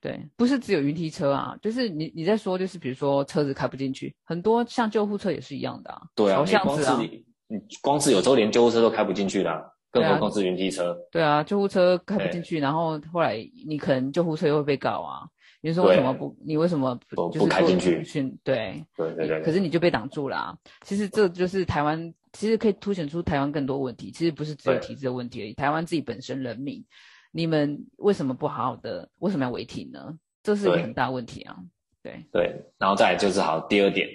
[0.00, 10.96] 对，不是只有云梯车啊，就是你你在说，就是比如说车子开不进去，很多像救护车也是一样的啊，对啊，小你光巷子啊，是你你光是有时候连救护车都开不进去啦，更何况是云梯车。
[11.10, 13.36] 对啊，救护车开不对进去，然后后来
[13.66, 15.28] 你可能救护车又会被告啊，
[15.60, 16.34] 你说为什么不？
[16.44, 20.56] 你为什么不就是不开进去训对，对对可是你就被挡住了、啊。
[20.86, 24.10] 其实这就是台湾，其实可以凸显出台湾更多问题。
[24.10, 26.82] 其实不是只有对体制的问题而已，台湾自己本身人民，
[27.30, 29.08] 你们为什么不好好的？
[29.18, 30.18] 为什么要违停呢？
[30.42, 31.56] 这是一个很大问题啊。
[32.02, 34.08] 对，对，然后再来就是好第二点，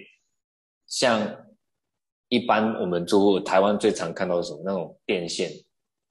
[0.88, 1.22] 像
[2.30, 4.64] 一般我们住户台湾最常看到的是什么？
[4.66, 5.52] 那种电线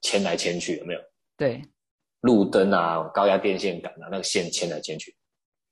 [0.01, 0.99] 牵来牵去，有没有？
[1.37, 1.61] 对，
[2.21, 5.15] 路灯啊，高压电线杆啊，那个线牵来牵去。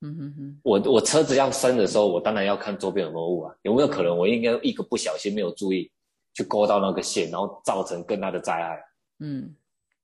[0.01, 5.89] 嗯哼哼，我我车子要升的时候，我当然要看周边有没有雾啊，有没有可能我应该一个不小心没有注意，
[6.33, 8.83] 去勾到那个线，然后造成更大的灾害。
[9.19, 9.55] 嗯，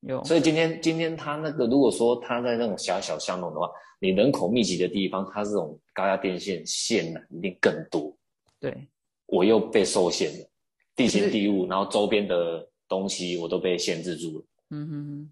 [0.02, 8.16] 有，所以今天今天他那个如果说他在那种小小巷弄的话，你人口密集的地方，它这种高压电线线呢一定更多，
[8.60, 8.88] 对，
[9.26, 10.50] 我又被受限了，
[10.96, 14.46] 地形地物，然后周边的东西我都被限制住了。
[14.70, 15.32] 嗯哼哼，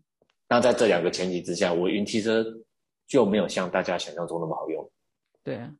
[0.50, 2.46] 那在这两个前提之下，我云梯车
[3.08, 4.92] 就没有像大家想象中那么好用。
[5.44, 5.74] 对啊，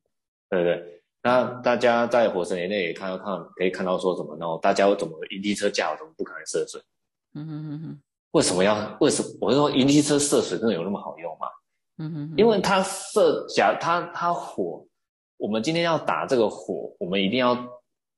[0.50, 1.02] 对不对？
[1.24, 6.80] 那大家在火神年内也看到看可以看到说什么，然后大家怎么云梯车架好怎么不可能涉水？
[7.34, 9.30] 嗯哼哼哼，为什么要为什么？
[9.42, 11.48] 我是说云梯车涉水真的有那么好用吗？
[12.00, 14.86] 嗯哼哼，因为它涉假它它火，
[15.38, 17.58] 我们今天要打这个火，我们一定要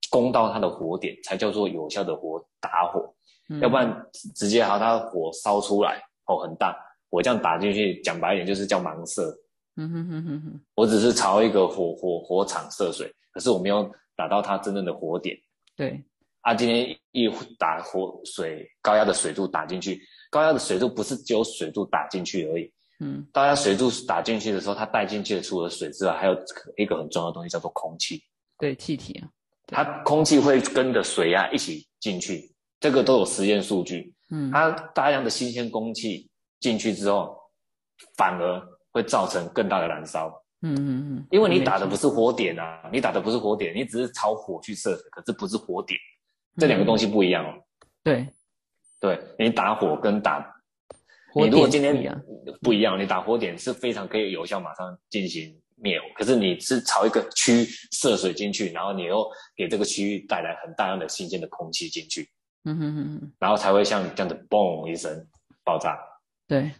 [0.09, 3.13] 攻到它的火点，才叫做有效的火打火，
[3.49, 6.75] 嗯要不然直接好它火烧出来哦很大，
[7.09, 9.33] 我这样打进去，讲白一点就是叫盲射。
[9.77, 15.37] 嗯哼哼哼哼，我只是朝一个火火火场射水，可是我没有打到它真正的火点。
[15.77, 16.03] 对，
[16.41, 26.37] 啊，今天一打火水高压的水柱打进去，高压的水柱不是只有水柱打进去而已，嗯高压水柱打进去的时候，它带进去的除了水之外，还有
[26.77, 28.23] 一个很重要的东西叫做空气，
[28.57, 29.29] 对，气体啊，
[29.67, 34.13] 它空气会跟着水压一起进去，这个都有实验数据。
[34.31, 37.35] 嗯，它大量的新鲜空气进去之后，
[38.15, 40.31] 反而会造成更大的燃烧。
[40.61, 45.97] 嗯嗯嗯，因为你打的不是火点啊，你打的不是火点，你只是朝火去射，可是不是火点，
[46.59, 47.53] 这两个东西不一样哦。
[48.03, 48.27] 对，
[48.99, 50.41] 对你打火跟打，
[51.31, 51.95] 火你如果今天
[52.61, 62.29] 不一样你打火点是非常可以有效马上进行灭火，可是你是朝一个区射水进去，然后你又给这个区域带来很大量的新鲜的空气进去，
[62.65, 65.25] 嗯哼哼哼，然后才会像这样子嘣一声
[65.63, 65.97] 爆炸。
[66.47, 66.71] 对，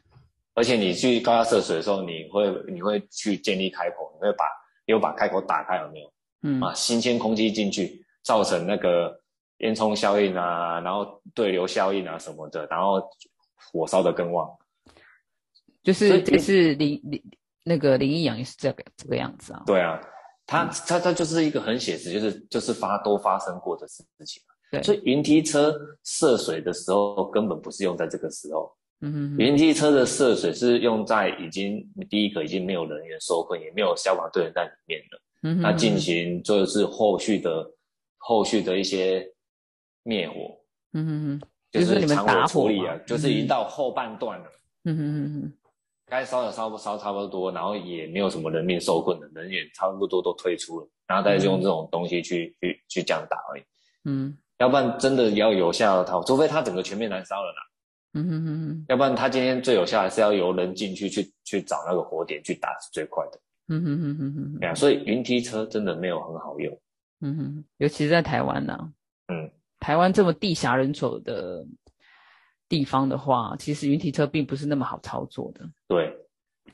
[0.56, 4.46] 而且你去高压射水的时候，你会你会去建立开口，你会把
[4.86, 6.14] 有把开口打开有没有？
[6.42, 9.14] 嗯啊，新鲜空气进去，造成那个
[9.60, 13.02] 烟囱效应啊，然后对流效应啊什么的，然后
[13.72, 14.50] 火烧的更旺。
[15.82, 17.24] 就是这次林林
[17.64, 19.64] 那个林一阳也是这个这个样子啊。
[19.66, 20.00] 对啊，
[20.46, 24.44] 它嗯它它就是一个很写实，就是就是发都发生过的事情。
[24.72, 28.72] 对，所以云梯车涉水的时候，根本不是用在这个时候。
[29.02, 37.66] 嗯云梯车的涉水是用在已经第一个已经没有人员受困，也没有消防队员在里面了，嗯哼那进行就是后续的
[38.18, 39.26] 后续的一些
[40.04, 40.58] 灭火，
[40.94, 44.46] 嗯哼哼，就就是你们打火火处理啊嘛，就是已经到后半段了。
[44.86, 45.54] 嗯哼哼哼，
[46.06, 53.64] 该烧的烧不烧差不多，然后也没有什么人命受困的，人也差不多都退出了，然后再用这种东西去、去去这样打而已。
[54.06, 54.38] 嗯。
[54.60, 57.62] 要不然真的要有效的逃，除非它整个全面燃烧了啦，
[58.16, 63.40] 嗯哼哼哼，要不然它今天最有效还是要由人进去去去找那个火点去打是最快的。
[63.70, 66.78] 嗯哼哼哼哼对啊，所以云梯车真的没有很好用。
[67.22, 68.92] 嗯哼，尤其是在台湾呢、
[69.32, 71.66] 嗯，台湾这么地狭人稠的
[72.68, 75.66] 地方的话，其实云梯车并不是那么好操作的。
[75.88, 76.16] 对，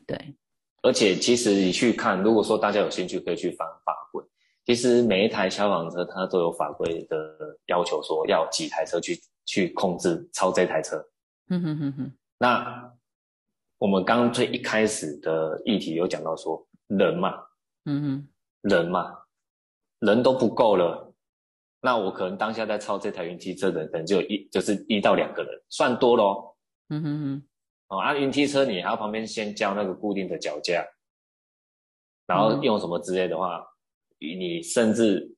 [0.07, 0.35] 对，
[0.81, 4.23] 而且其实你去看，如果说大家有兴趣，可以去翻法规。
[4.65, 7.15] 其实每一台消防车它都有法规的
[7.67, 10.97] 要求，说要几台车去去控制超这台车。
[11.49, 12.91] 嗯哼哼哼，那
[13.77, 17.35] 我们刚刚最一开始的议题有讲到说人嘛，
[17.85, 18.27] 嗯哼，
[18.61, 19.15] 人嘛，
[19.99, 21.13] 人都不够了，
[21.85, 26.57] 那我可能当下在操这台云梯车的人可能就有一就是一到两个人，算多咯。
[26.89, 27.43] 嗯哼哼，
[27.89, 30.83] 哦，啊，云梯车你还要旁边先交那个固定的脚架，
[32.25, 33.63] 然后嗯用什么之类的话，
[34.17, 35.31] 你甚至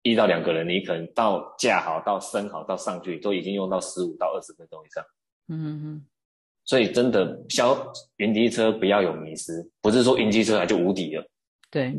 [0.00, 5.04] 一到两个人，你可能到架好、到升好、到上去，都已经用到十五到二十分钟以上。
[5.48, 6.06] 嗯哼哼，
[6.64, 7.76] 所以真的消
[8.16, 11.26] 云梯车不要有迷失，不是说云梯车来就无敌了。
[11.70, 11.94] 对，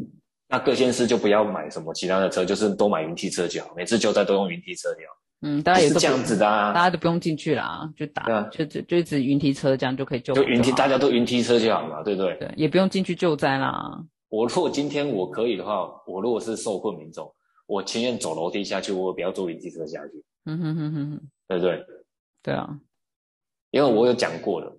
[0.51, 5.17] 那各县市就不要买什么其他的车，就是都买云梯车就好，每次救灾都用云梯车就好。
[5.43, 12.35] 嗯，大家也是这样子的啊大家都不用进去啦，就打，啊就就就一直云梯车这样就可以救就云梯，大家都云梯车就好嘛，对不对？
[12.35, 14.03] 对，也不用进去救灾啦。
[14.29, 17.33] 我如果今天我可以的话，我如果是受困民众，
[17.65, 21.85] 我情愿走楼梯下去，我也不要坐云梯车下去，嗯哼哼哼哼，对不对？
[22.43, 22.77] 对啊，
[23.71, 24.77] 因为我有讲过了，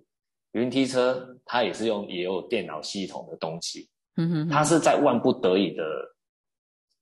[0.53, 5.83] 云梯车它也是用也有电脑系统的东西，嗯哼哼，它是在万不得已的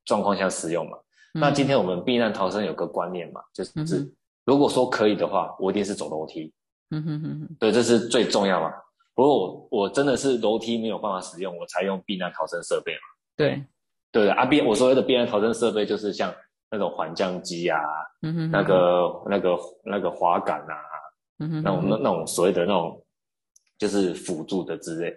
[0.05, 0.97] 状况下使用嘛。
[1.33, 4.11] 那今天我们避难逃生有个观念嘛，就是、嗯
[4.43, 6.51] 如果说可以的话，我一定是走楼梯，
[6.89, 8.73] 嗯哼哼哼，对，这是最重要嘛。
[9.15, 13.01] 如果我我真的是楼梯没有办法使用，我才用避难逃生设备嘛。
[13.37, 13.63] 对，
[14.11, 16.33] 对的啊，避我所谓的避难逃生设备就是像
[16.71, 17.79] 那种缓降机啊，
[18.23, 20.75] 嗯哼哼，那个那个那个滑杆啊，
[21.37, 23.05] 嗯哼哼，那种那那种所谓的那种
[23.77, 25.15] 就是辅助的之类，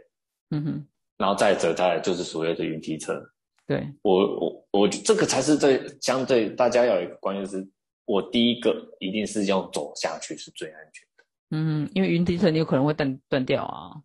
[0.51, 3.21] 嗯哼，然后再者再来就是所谓的云梯车。
[3.67, 7.67] 对，我我我这个才是最相对大家要有一个观念是，
[8.05, 13.97] 我第一个一定是要走下去是最安全的，嗯，因为云梯车你有可能会断断掉啊，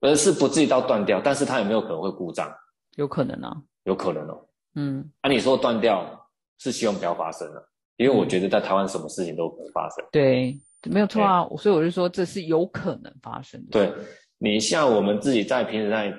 [0.00, 2.50] 而是不至于到断掉，但是它有没有可能会故障？
[2.96, 4.46] 有可能啊，有可能哦。
[4.76, 6.26] 嗯啊，你说断掉
[6.58, 10.02] 是希望不要发生的，因为我觉得在台湾什么事情都可能发生。
[10.10, 13.72] 对，没有错啊，所以我就说这是有可能发生的。
[13.72, 13.92] 对
[14.38, 16.10] 你像我们自己在平时在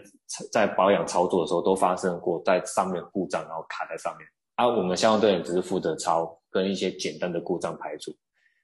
[0.52, 4.28] 在保养操作的时候，都发生过在上面故障，然后卡在上面。
[4.56, 8.14] 啊，我们消防队员只是负责抄跟一些简单的故障排除。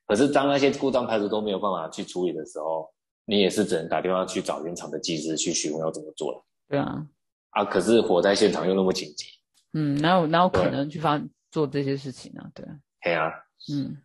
[0.07, 2.89] 可是当那些故障排除都没有办法去处理的时候，
[3.25, 6.45] 你也是只能打电话去找原厂的技师去询问要怎么做了。
[6.67, 7.05] 对啊，
[7.51, 9.25] 啊，可是火灾现场又那么紧急，
[9.73, 12.49] 嗯，哪有哪有可能去发做这些事情啊？
[12.53, 13.31] 对啊，嘿啊，
[13.71, 13.97] 嗯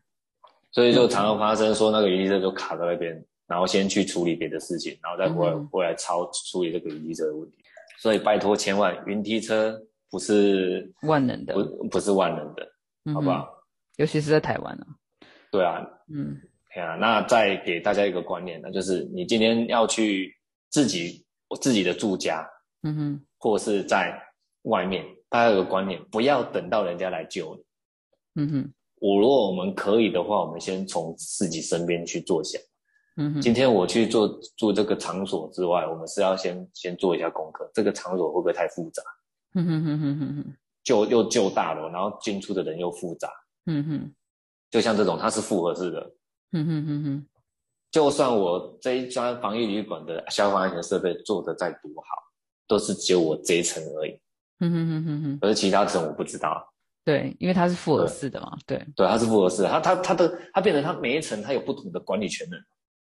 [0.72, 7.56] 所以就常常发生说那个云梯车就卡在那边，然后先去处理别的事情，然后再回来、嗯回来超处理这个云梯车的问题。
[7.98, 9.80] 所以拜托千万，云梯车
[10.10, 12.66] 不是万能的，不不是万能的，
[13.04, 13.48] 嗯好不好？
[13.96, 14.86] 尤其是在台湾啊，
[15.50, 15.80] 对啊，
[16.12, 16.36] 嗯
[16.74, 16.96] 对啊。
[16.96, 20.36] 那再给大家一个观念，那就是你今天要去
[20.70, 22.46] 自己我自己的住家，
[22.82, 24.20] 嗯哼，或是在
[24.62, 28.42] 外面，大家有个观念，不要等到人家来救你。
[28.42, 32.60] 嗯哼，我如果我们可以的话，我们先从自己身边去做想。
[33.16, 39.02] 嗯哼，今天我去做做这个场所之外，我们是要先先做一下功课，这个场所会不会太复杂？
[39.54, 40.54] 嗯哼哼哼哼哼，
[40.84, 43.30] 旧又旧大楼，然后进出的人又复杂，
[43.64, 44.14] 嗯哼，
[44.70, 46.12] 就像这种，它是复合式的，
[46.52, 47.26] 嗯哼哼哼，
[47.90, 52.22] 就算我这一家防疫旅馆的消防安全设备做的再多好，
[52.68, 54.20] 都是只有我这一层而已，
[54.60, 56.70] 嗯哼哼哼哼，而其他层我不知道。
[57.02, 62.60] 对，因为它是复合式的嘛，对，对，它是复合式的，它它它的它变成它每一层它有不同的管理权人，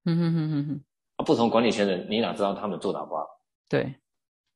[0.05, 0.81] 嗯哼哼哼哼，
[1.17, 3.27] 啊，不同管理权人，你哪知道他们做的好不好？
[3.69, 3.95] 对，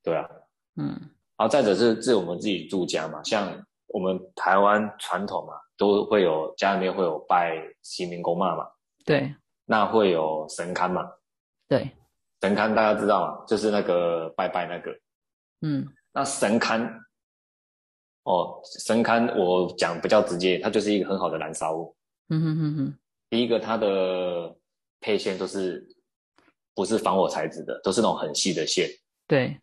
[0.03, 0.28] 对啊，
[0.76, 0.88] 嗯。
[1.36, 8.66] 然后再者是是我们自己住家嘛，像我们台湾传统嘛，都会有家里面会有拜新民公妈嘛，
[9.05, 9.34] 对。
[9.66, 11.11] 那会有神龛嘛，
[11.66, 11.90] 对，
[12.42, 14.90] 神龛大家知道嘛，就是那个拜拜那个，
[15.62, 15.88] 嗯。
[16.12, 16.86] 那神龛，
[18.24, 21.97] 哦，神龛我讲比较直接，它就是一个很好的燃烧物。
[22.28, 22.99] 嗯哼哼哼，
[23.30, 24.55] 第一个，它的
[25.05, 25.86] 配线都是
[26.74, 28.88] 不是防火材质的，都是那种很细的线。
[29.28, 29.61] 对，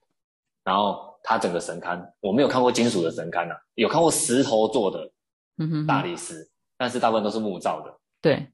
[0.64, 5.12] 然后它整个神龛，我没有看过金属的神龛啊，有看过石头做的
[5.58, 7.92] 嗯哼哼，大理石，但是大部分都是木造的。
[8.22, 8.48] 对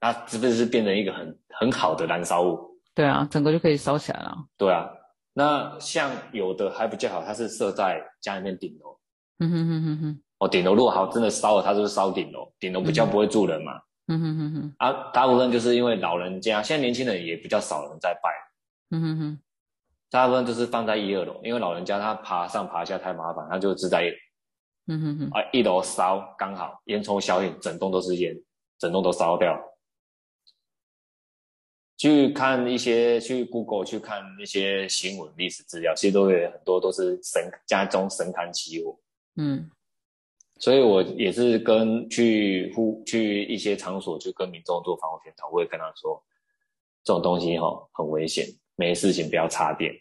[0.00, 2.76] 它是不是变成一个很很好的燃烧物？
[2.92, 4.90] 对啊，整个就可以烧起来了，对啊，
[5.32, 8.98] 那像有的还比较好，它是设在家里面顶楼。
[9.38, 13.76] 嗯哼哼哼哼，哦，顶楼如果好真的烧了，它就是烧顶楼，顶楼比较不会住人嘛。
[13.76, 18.30] 嗯哼哼哼，啊，大部分就是因为老人家，现在年轻人也比较少人在拜，
[18.90, 19.38] 嗯哼哼，
[20.10, 24.12] 大部分都是放在一二楼，因为老人家他爬上爬下太麻烦，他就只在
[24.88, 28.36] 嗯哼哼，啊一楼烧刚好，烟囱效应，整栋都是烟，
[28.78, 29.58] 整栋都烧掉。
[31.96, 38.98] 去看一些去 Google 去看一些新闻历史资料，其实都有很多都是神家中神龛起火，
[39.36, 39.70] 嗯
[40.62, 46.22] 所以我也是跟去呼去一些场所就跟民众做防火宣导，我也跟他说，
[47.02, 48.46] 这种东西哈、很危险，
[48.76, 49.92] 没事情不要插电，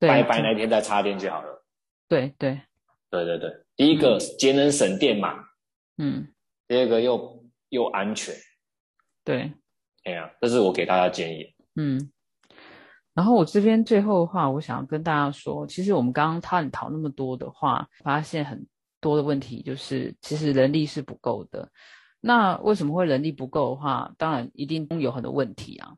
[0.00, 1.64] 对，拜拜那天再插电就好了。
[2.08, 2.60] 对对，
[3.10, 5.38] 对对对，第一个节能省电嘛，
[5.98, 6.26] 嗯
[6.66, 8.34] 第二个又又安全，
[9.24, 9.52] 对，
[10.02, 11.54] 哎呀、这是我给大家建议。
[11.76, 12.10] 嗯。
[13.14, 18.66] 然后我这边最后的话，我想要跟大家说，其实我们刚刚探讨那么多的话，发现很
[19.00, 21.70] 多的问题就是，其实人力是不够的。
[22.20, 25.94] 那为什么会人力不够的话，当然一定有很多问题啊。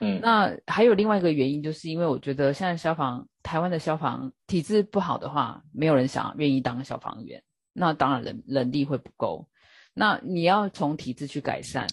[0.00, 7.42] 嗯，那还有另外一个原因，就是因为我觉得现在消防台湾的消防体制不好的话，没有人想愿意当消防员，
[7.74, 9.46] 那当然人人力会不够。
[9.92, 11.86] 那你要从体制去改善，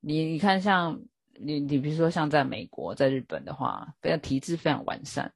[0.00, 1.00] 你你看像
[1.40, 5.32] 你你比如说像在美国、在日本的话，非常体制非常完善，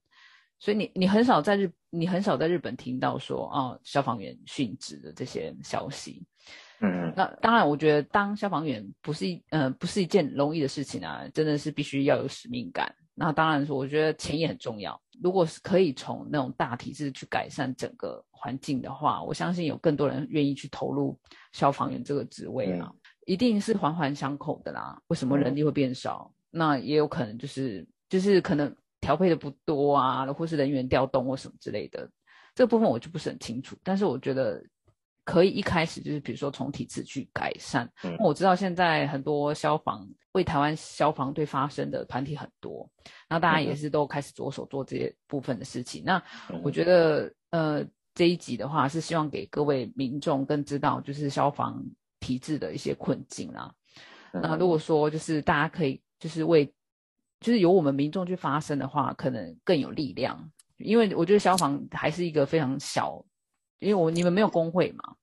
[0.58, 6.24] 所以你你很少在日你很少在日本听到说哦消防员殉职的这些消息。
[6.80, 12.92] 嗯嗯那当然，我觉得当消防员不是一呃不是一件容易的事情啊，真的是必须要有使命感。
[13.14, 15.00] 那当然说，我觉得钱也很重要。
[15.22, 21.16] 如果是可以从那种大体制去改善整个环境的话，我相信有更多人愿意去投入
[21.52, 22.92] 消防员这个职位啊，
[23.24, 25.00] 一定是环环相扣的啦。
[25.06, 26.30] 为什么人力会变少？
[26.50, 28.74] 那也有可能就是就是可能
[29.04, 32.08] 调配的不多啊，或是人员调动或什么之类的。
[32.54, 34.64] 这个部分我就不是很清楚，但是我觉得
[35.24, 37.86] 可以一开始就是比如说从体制去改善。
[38.02, 42.88] 嗯我知道现在很多消防为台湾消防队发声的团体很多，
[43.28, 46.02] 那大家也是都开始着手做这些部分的事情。
[46.06, 46.16] 那
[46.50, 47.84] 嗯我觉得呃
[48.14, 51.84] 这一集的话是希望给各位民众更知道就是消防
[52.20, 53.70] 体制的一些困境啊。
[54.32, 56.72] 嗯那如果说就是大家可以就是为
[57.44, 60.50] 就是由我们民众去发声的话，可能更有力量。
[60.78, 63.22] 因为我觉得消防还是一个非常小，
[63.80, 65.16] 因为我你们没有工会嘛，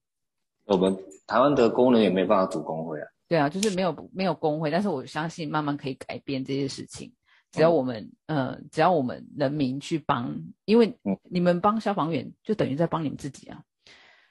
[0.66, 0.96] 我们
[1.26, 3.08] 台湾的工人也没办法组工会啊。
[3.28, 7.12] 对啊，就是没有没有工会，但是我相信慢慢可以改变这些事情。
[7.52, 13.64] 只要我们、呃，只要我们人民去帮，因为嗯你们帮消防员，就等于在帮你们自己啊。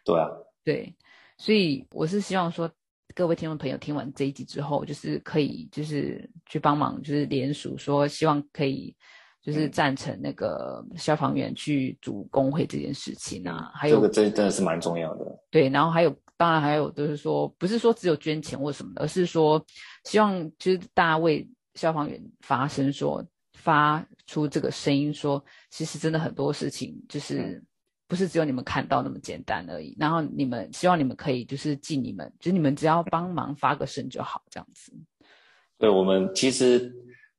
[0.05, 0.29] 对啊，
[0.63, 0.95] 对，
[1.39, 2.71] 所以我是希望说，
[3.15, 8.95] 各位听众朋友听完这一集之后，就是可以就是去帮忙，就是联署说，希望可以
[9.43, 15.27] 就是嗯赞成那个消防员去组工会这件事情啊，还有这个真真的是蛮重要的。
[15.51, 19.65] 对，然后还有，当然还有就是说，不是说只有捐钱或什么的，而是说
[20.05, 27.63] 希望就是大家为消防员发声说，发出这个声音说，其实真的很多事情就是
[28.11, 29.97] 不是只有你们看到那么简单而已。
[29.99, 34.93] 然后你们希望你们可以就是尽你们，就是你们只要帮忙发个声就好，这样子。
[35.79, 36.93] 对我们其实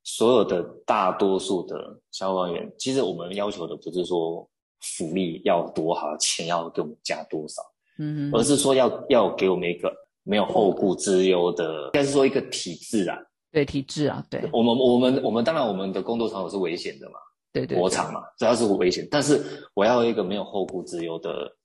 [0.04, 4.50] 所有的大多数的消防员，其实我们要求的不是说
[4.80, 7.62] 福利要多好，钱要给我们加多少，
[8.00, 9.94] 嗯，而是说要要给我们一个
[10.24, 13.18] 没有后顾之忧的，应该是说一个体制啊，
[13.52, 17.20] 对体制啊，对，我们我们我们当然我们的工作场所是危险的嘛，
[17.52, 19.42] 对对，火场嘛，主要是危险，但是
[19.74, 21.56] 我要一个没有后顾之忧的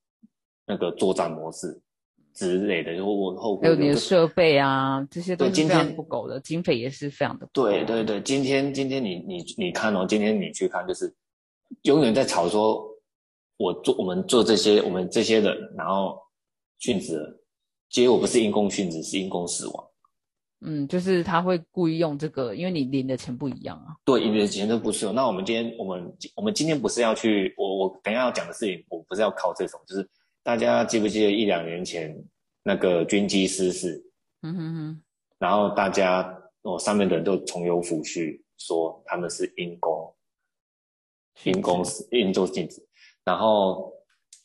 [0.66, 1.80] 那个作战模式
[2.34, 11.14] 之类的，就我后顾还有你的设备啊，这些都是今非常天不够的，经费也是非常的不够对对对，今天今天你你你看哦，今天你去看就是
[11.82, 12.84] 永远在吵说，
[13.56, 16.18] 我做我们做这些我们这些人，然后
[16.80, 17.40] 殉职了，
[17.88, 19.84] 结果不是因公殉职，是因公死亡。
[20.62, 23.94] 嗯，就是他会故意用这个，因为你领的钱不一样啊。
[24.04, 25.12] 对，因为钱都不是有。
[25.12, 30.08] 那我们今天，我们我们今天不是要去，我我等一下要讲的事情，我不是要考这种，就是
[30.42, 32.16] 大家记不记得一两年前
[32.62, 34.02] 那个军机失事，
[34.42, 35.02] 嗯哼哼，
[35.38, 40.14] 然后大家哦上面的人都重有抚恤，说他们是因公，
[41.44, 42.82] 因公司因做禁止，
[43.24, 43.92] 然后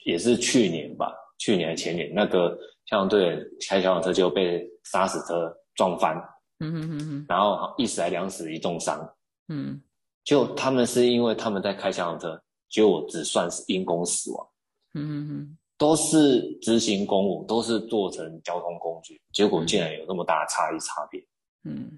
[0.05, 2.49] 也是去年吧，去年还前年那个
[2.85, 6.15] 消防队员开消防车就被杀死车撞翻，
[6.59, 9.15] 嗯哼哼哼，然后一死还两死一重伤。
[9.47, 9.81] 嗯。
[10.23, 14.47] 就他们是因为他们在开消防车，结果只算是因公死亡，
[14.93, 21.19] 嗯哼哼，都是执行公务，都是做成交通工具，结果竟然有那么大的差异差别，
[21.63, 21.97] 嗯。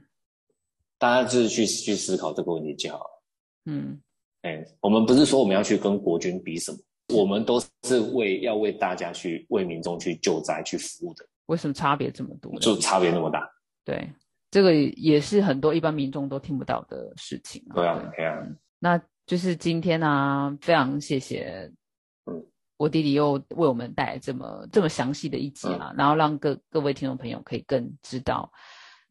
[0.97, 3.23] 大家就是去去思考这个问题就好了。
[3.65, 4.01] 嗯。
[4.43, 6.77] 哎，我们不是说我们要去跟国军比什么，
[7.17, 12.57] 我们都是为要为大家去为民众去救灾去服务的，为什么差别这么多？
[12.61, 13.49] 就差别那么大。
[13.85, 14.09] 对，
[14.49, 18.41] 这个也是很多一般民众都听不到的事情、对啊，对啊，
[18.79, 21.71] 那就是今天呢、非常谢谢，
[22.25, 22.45] 嗯，
[22.77, 28.51] 我弟弟又为我们带来这么这么详细的一集啊，然后让各各位听众朋友可以更知道，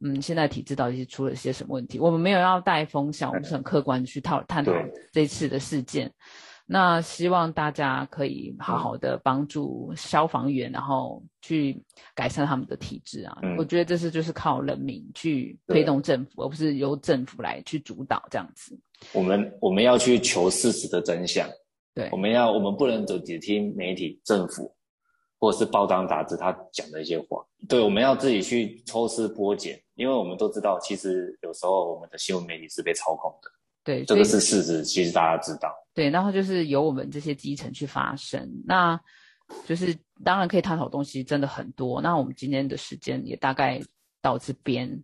[0.05, 1.99] 嗯，现在体制到底是出了些什么问题。
[1.99, 6.13] 我们没有要带风向，我们是很客观的去讨探讨对这次的事件。
[6.67, 11.83] 那希望大家可以好好的帮助消防员，然后去
[12.15, 13.39] 改善他们的体质啊。
[13.43, 18.79] 嗯我觉得这是就是靠人民去推动政府，而不是由政府来去主导这样子。
[19.13, 21.49] 我们我们要去求事实的真相。
[21.95, 24.75] 对我，们要我们不能只只听媒体、政府
[25.39, 33.51] 或者是报章杂志他讲的一些话，对，我们要自己去抽丝剥茧，因为我们都知道，其实有时候我们的新闻媒体是被操控的，
[33.85, 35.73] 对，这个是事实，其实大家知道。
[35.95, 38.99] 对，然后就是由我们这些基层去发声，那
[39.67, 42.01] 就是当然可以探讨东西真的很多。
[42.01, 43.81] 那我们今天的时间也大概
[44.23, 45.03] 到这边，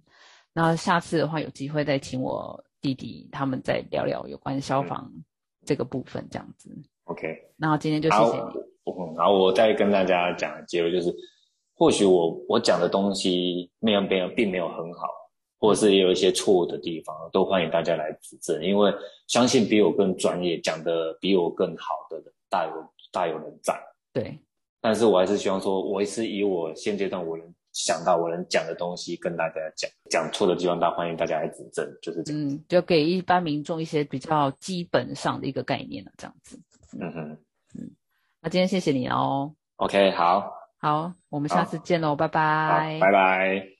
[0.52, 5.12] 那下次的话有机会再请我弟弟他们再聊聊有关消防
[5.66, 6.70] 这个部分这样子。
[7.04, 7.26] OK，
[7.56, 8.68] 那今天就谢，谢你。
[8.90, 11.14] 嗯，然后我再跟大家讲的结论就是，
[11.74, 15.08] 或许我我讲的东西没有没有并没有很好，
[15.58, 18.92] 或者是也有一些错误的地方，都欢迎大家来指正，因为
[19.26, 22.72] 相信比我更专业、讲的比我更好的人大有
[23.12, 23.74] 大有人在。
[24.12, 24.38] 对，
[24.80, 32.48] 但是我还是希望说，我也是以我现阶段我能想到我能讲的东西跟大家讲，讲错的地方，大欢迎大家来指正，就是这样。
[32.48, 36.58] 嗯，就给一般民众一些比较基本上的一个概念了，这样子。
[36.98, 37.38] 嗯哼
[37.78, 37.90] 嗯
[38.40, 39.52] 那今天谢谢你哦。
[39.76, 42.98] ，OK，好，好，我们下次见喽，拜好，拜。
[43.00, 43.77] 拜拜。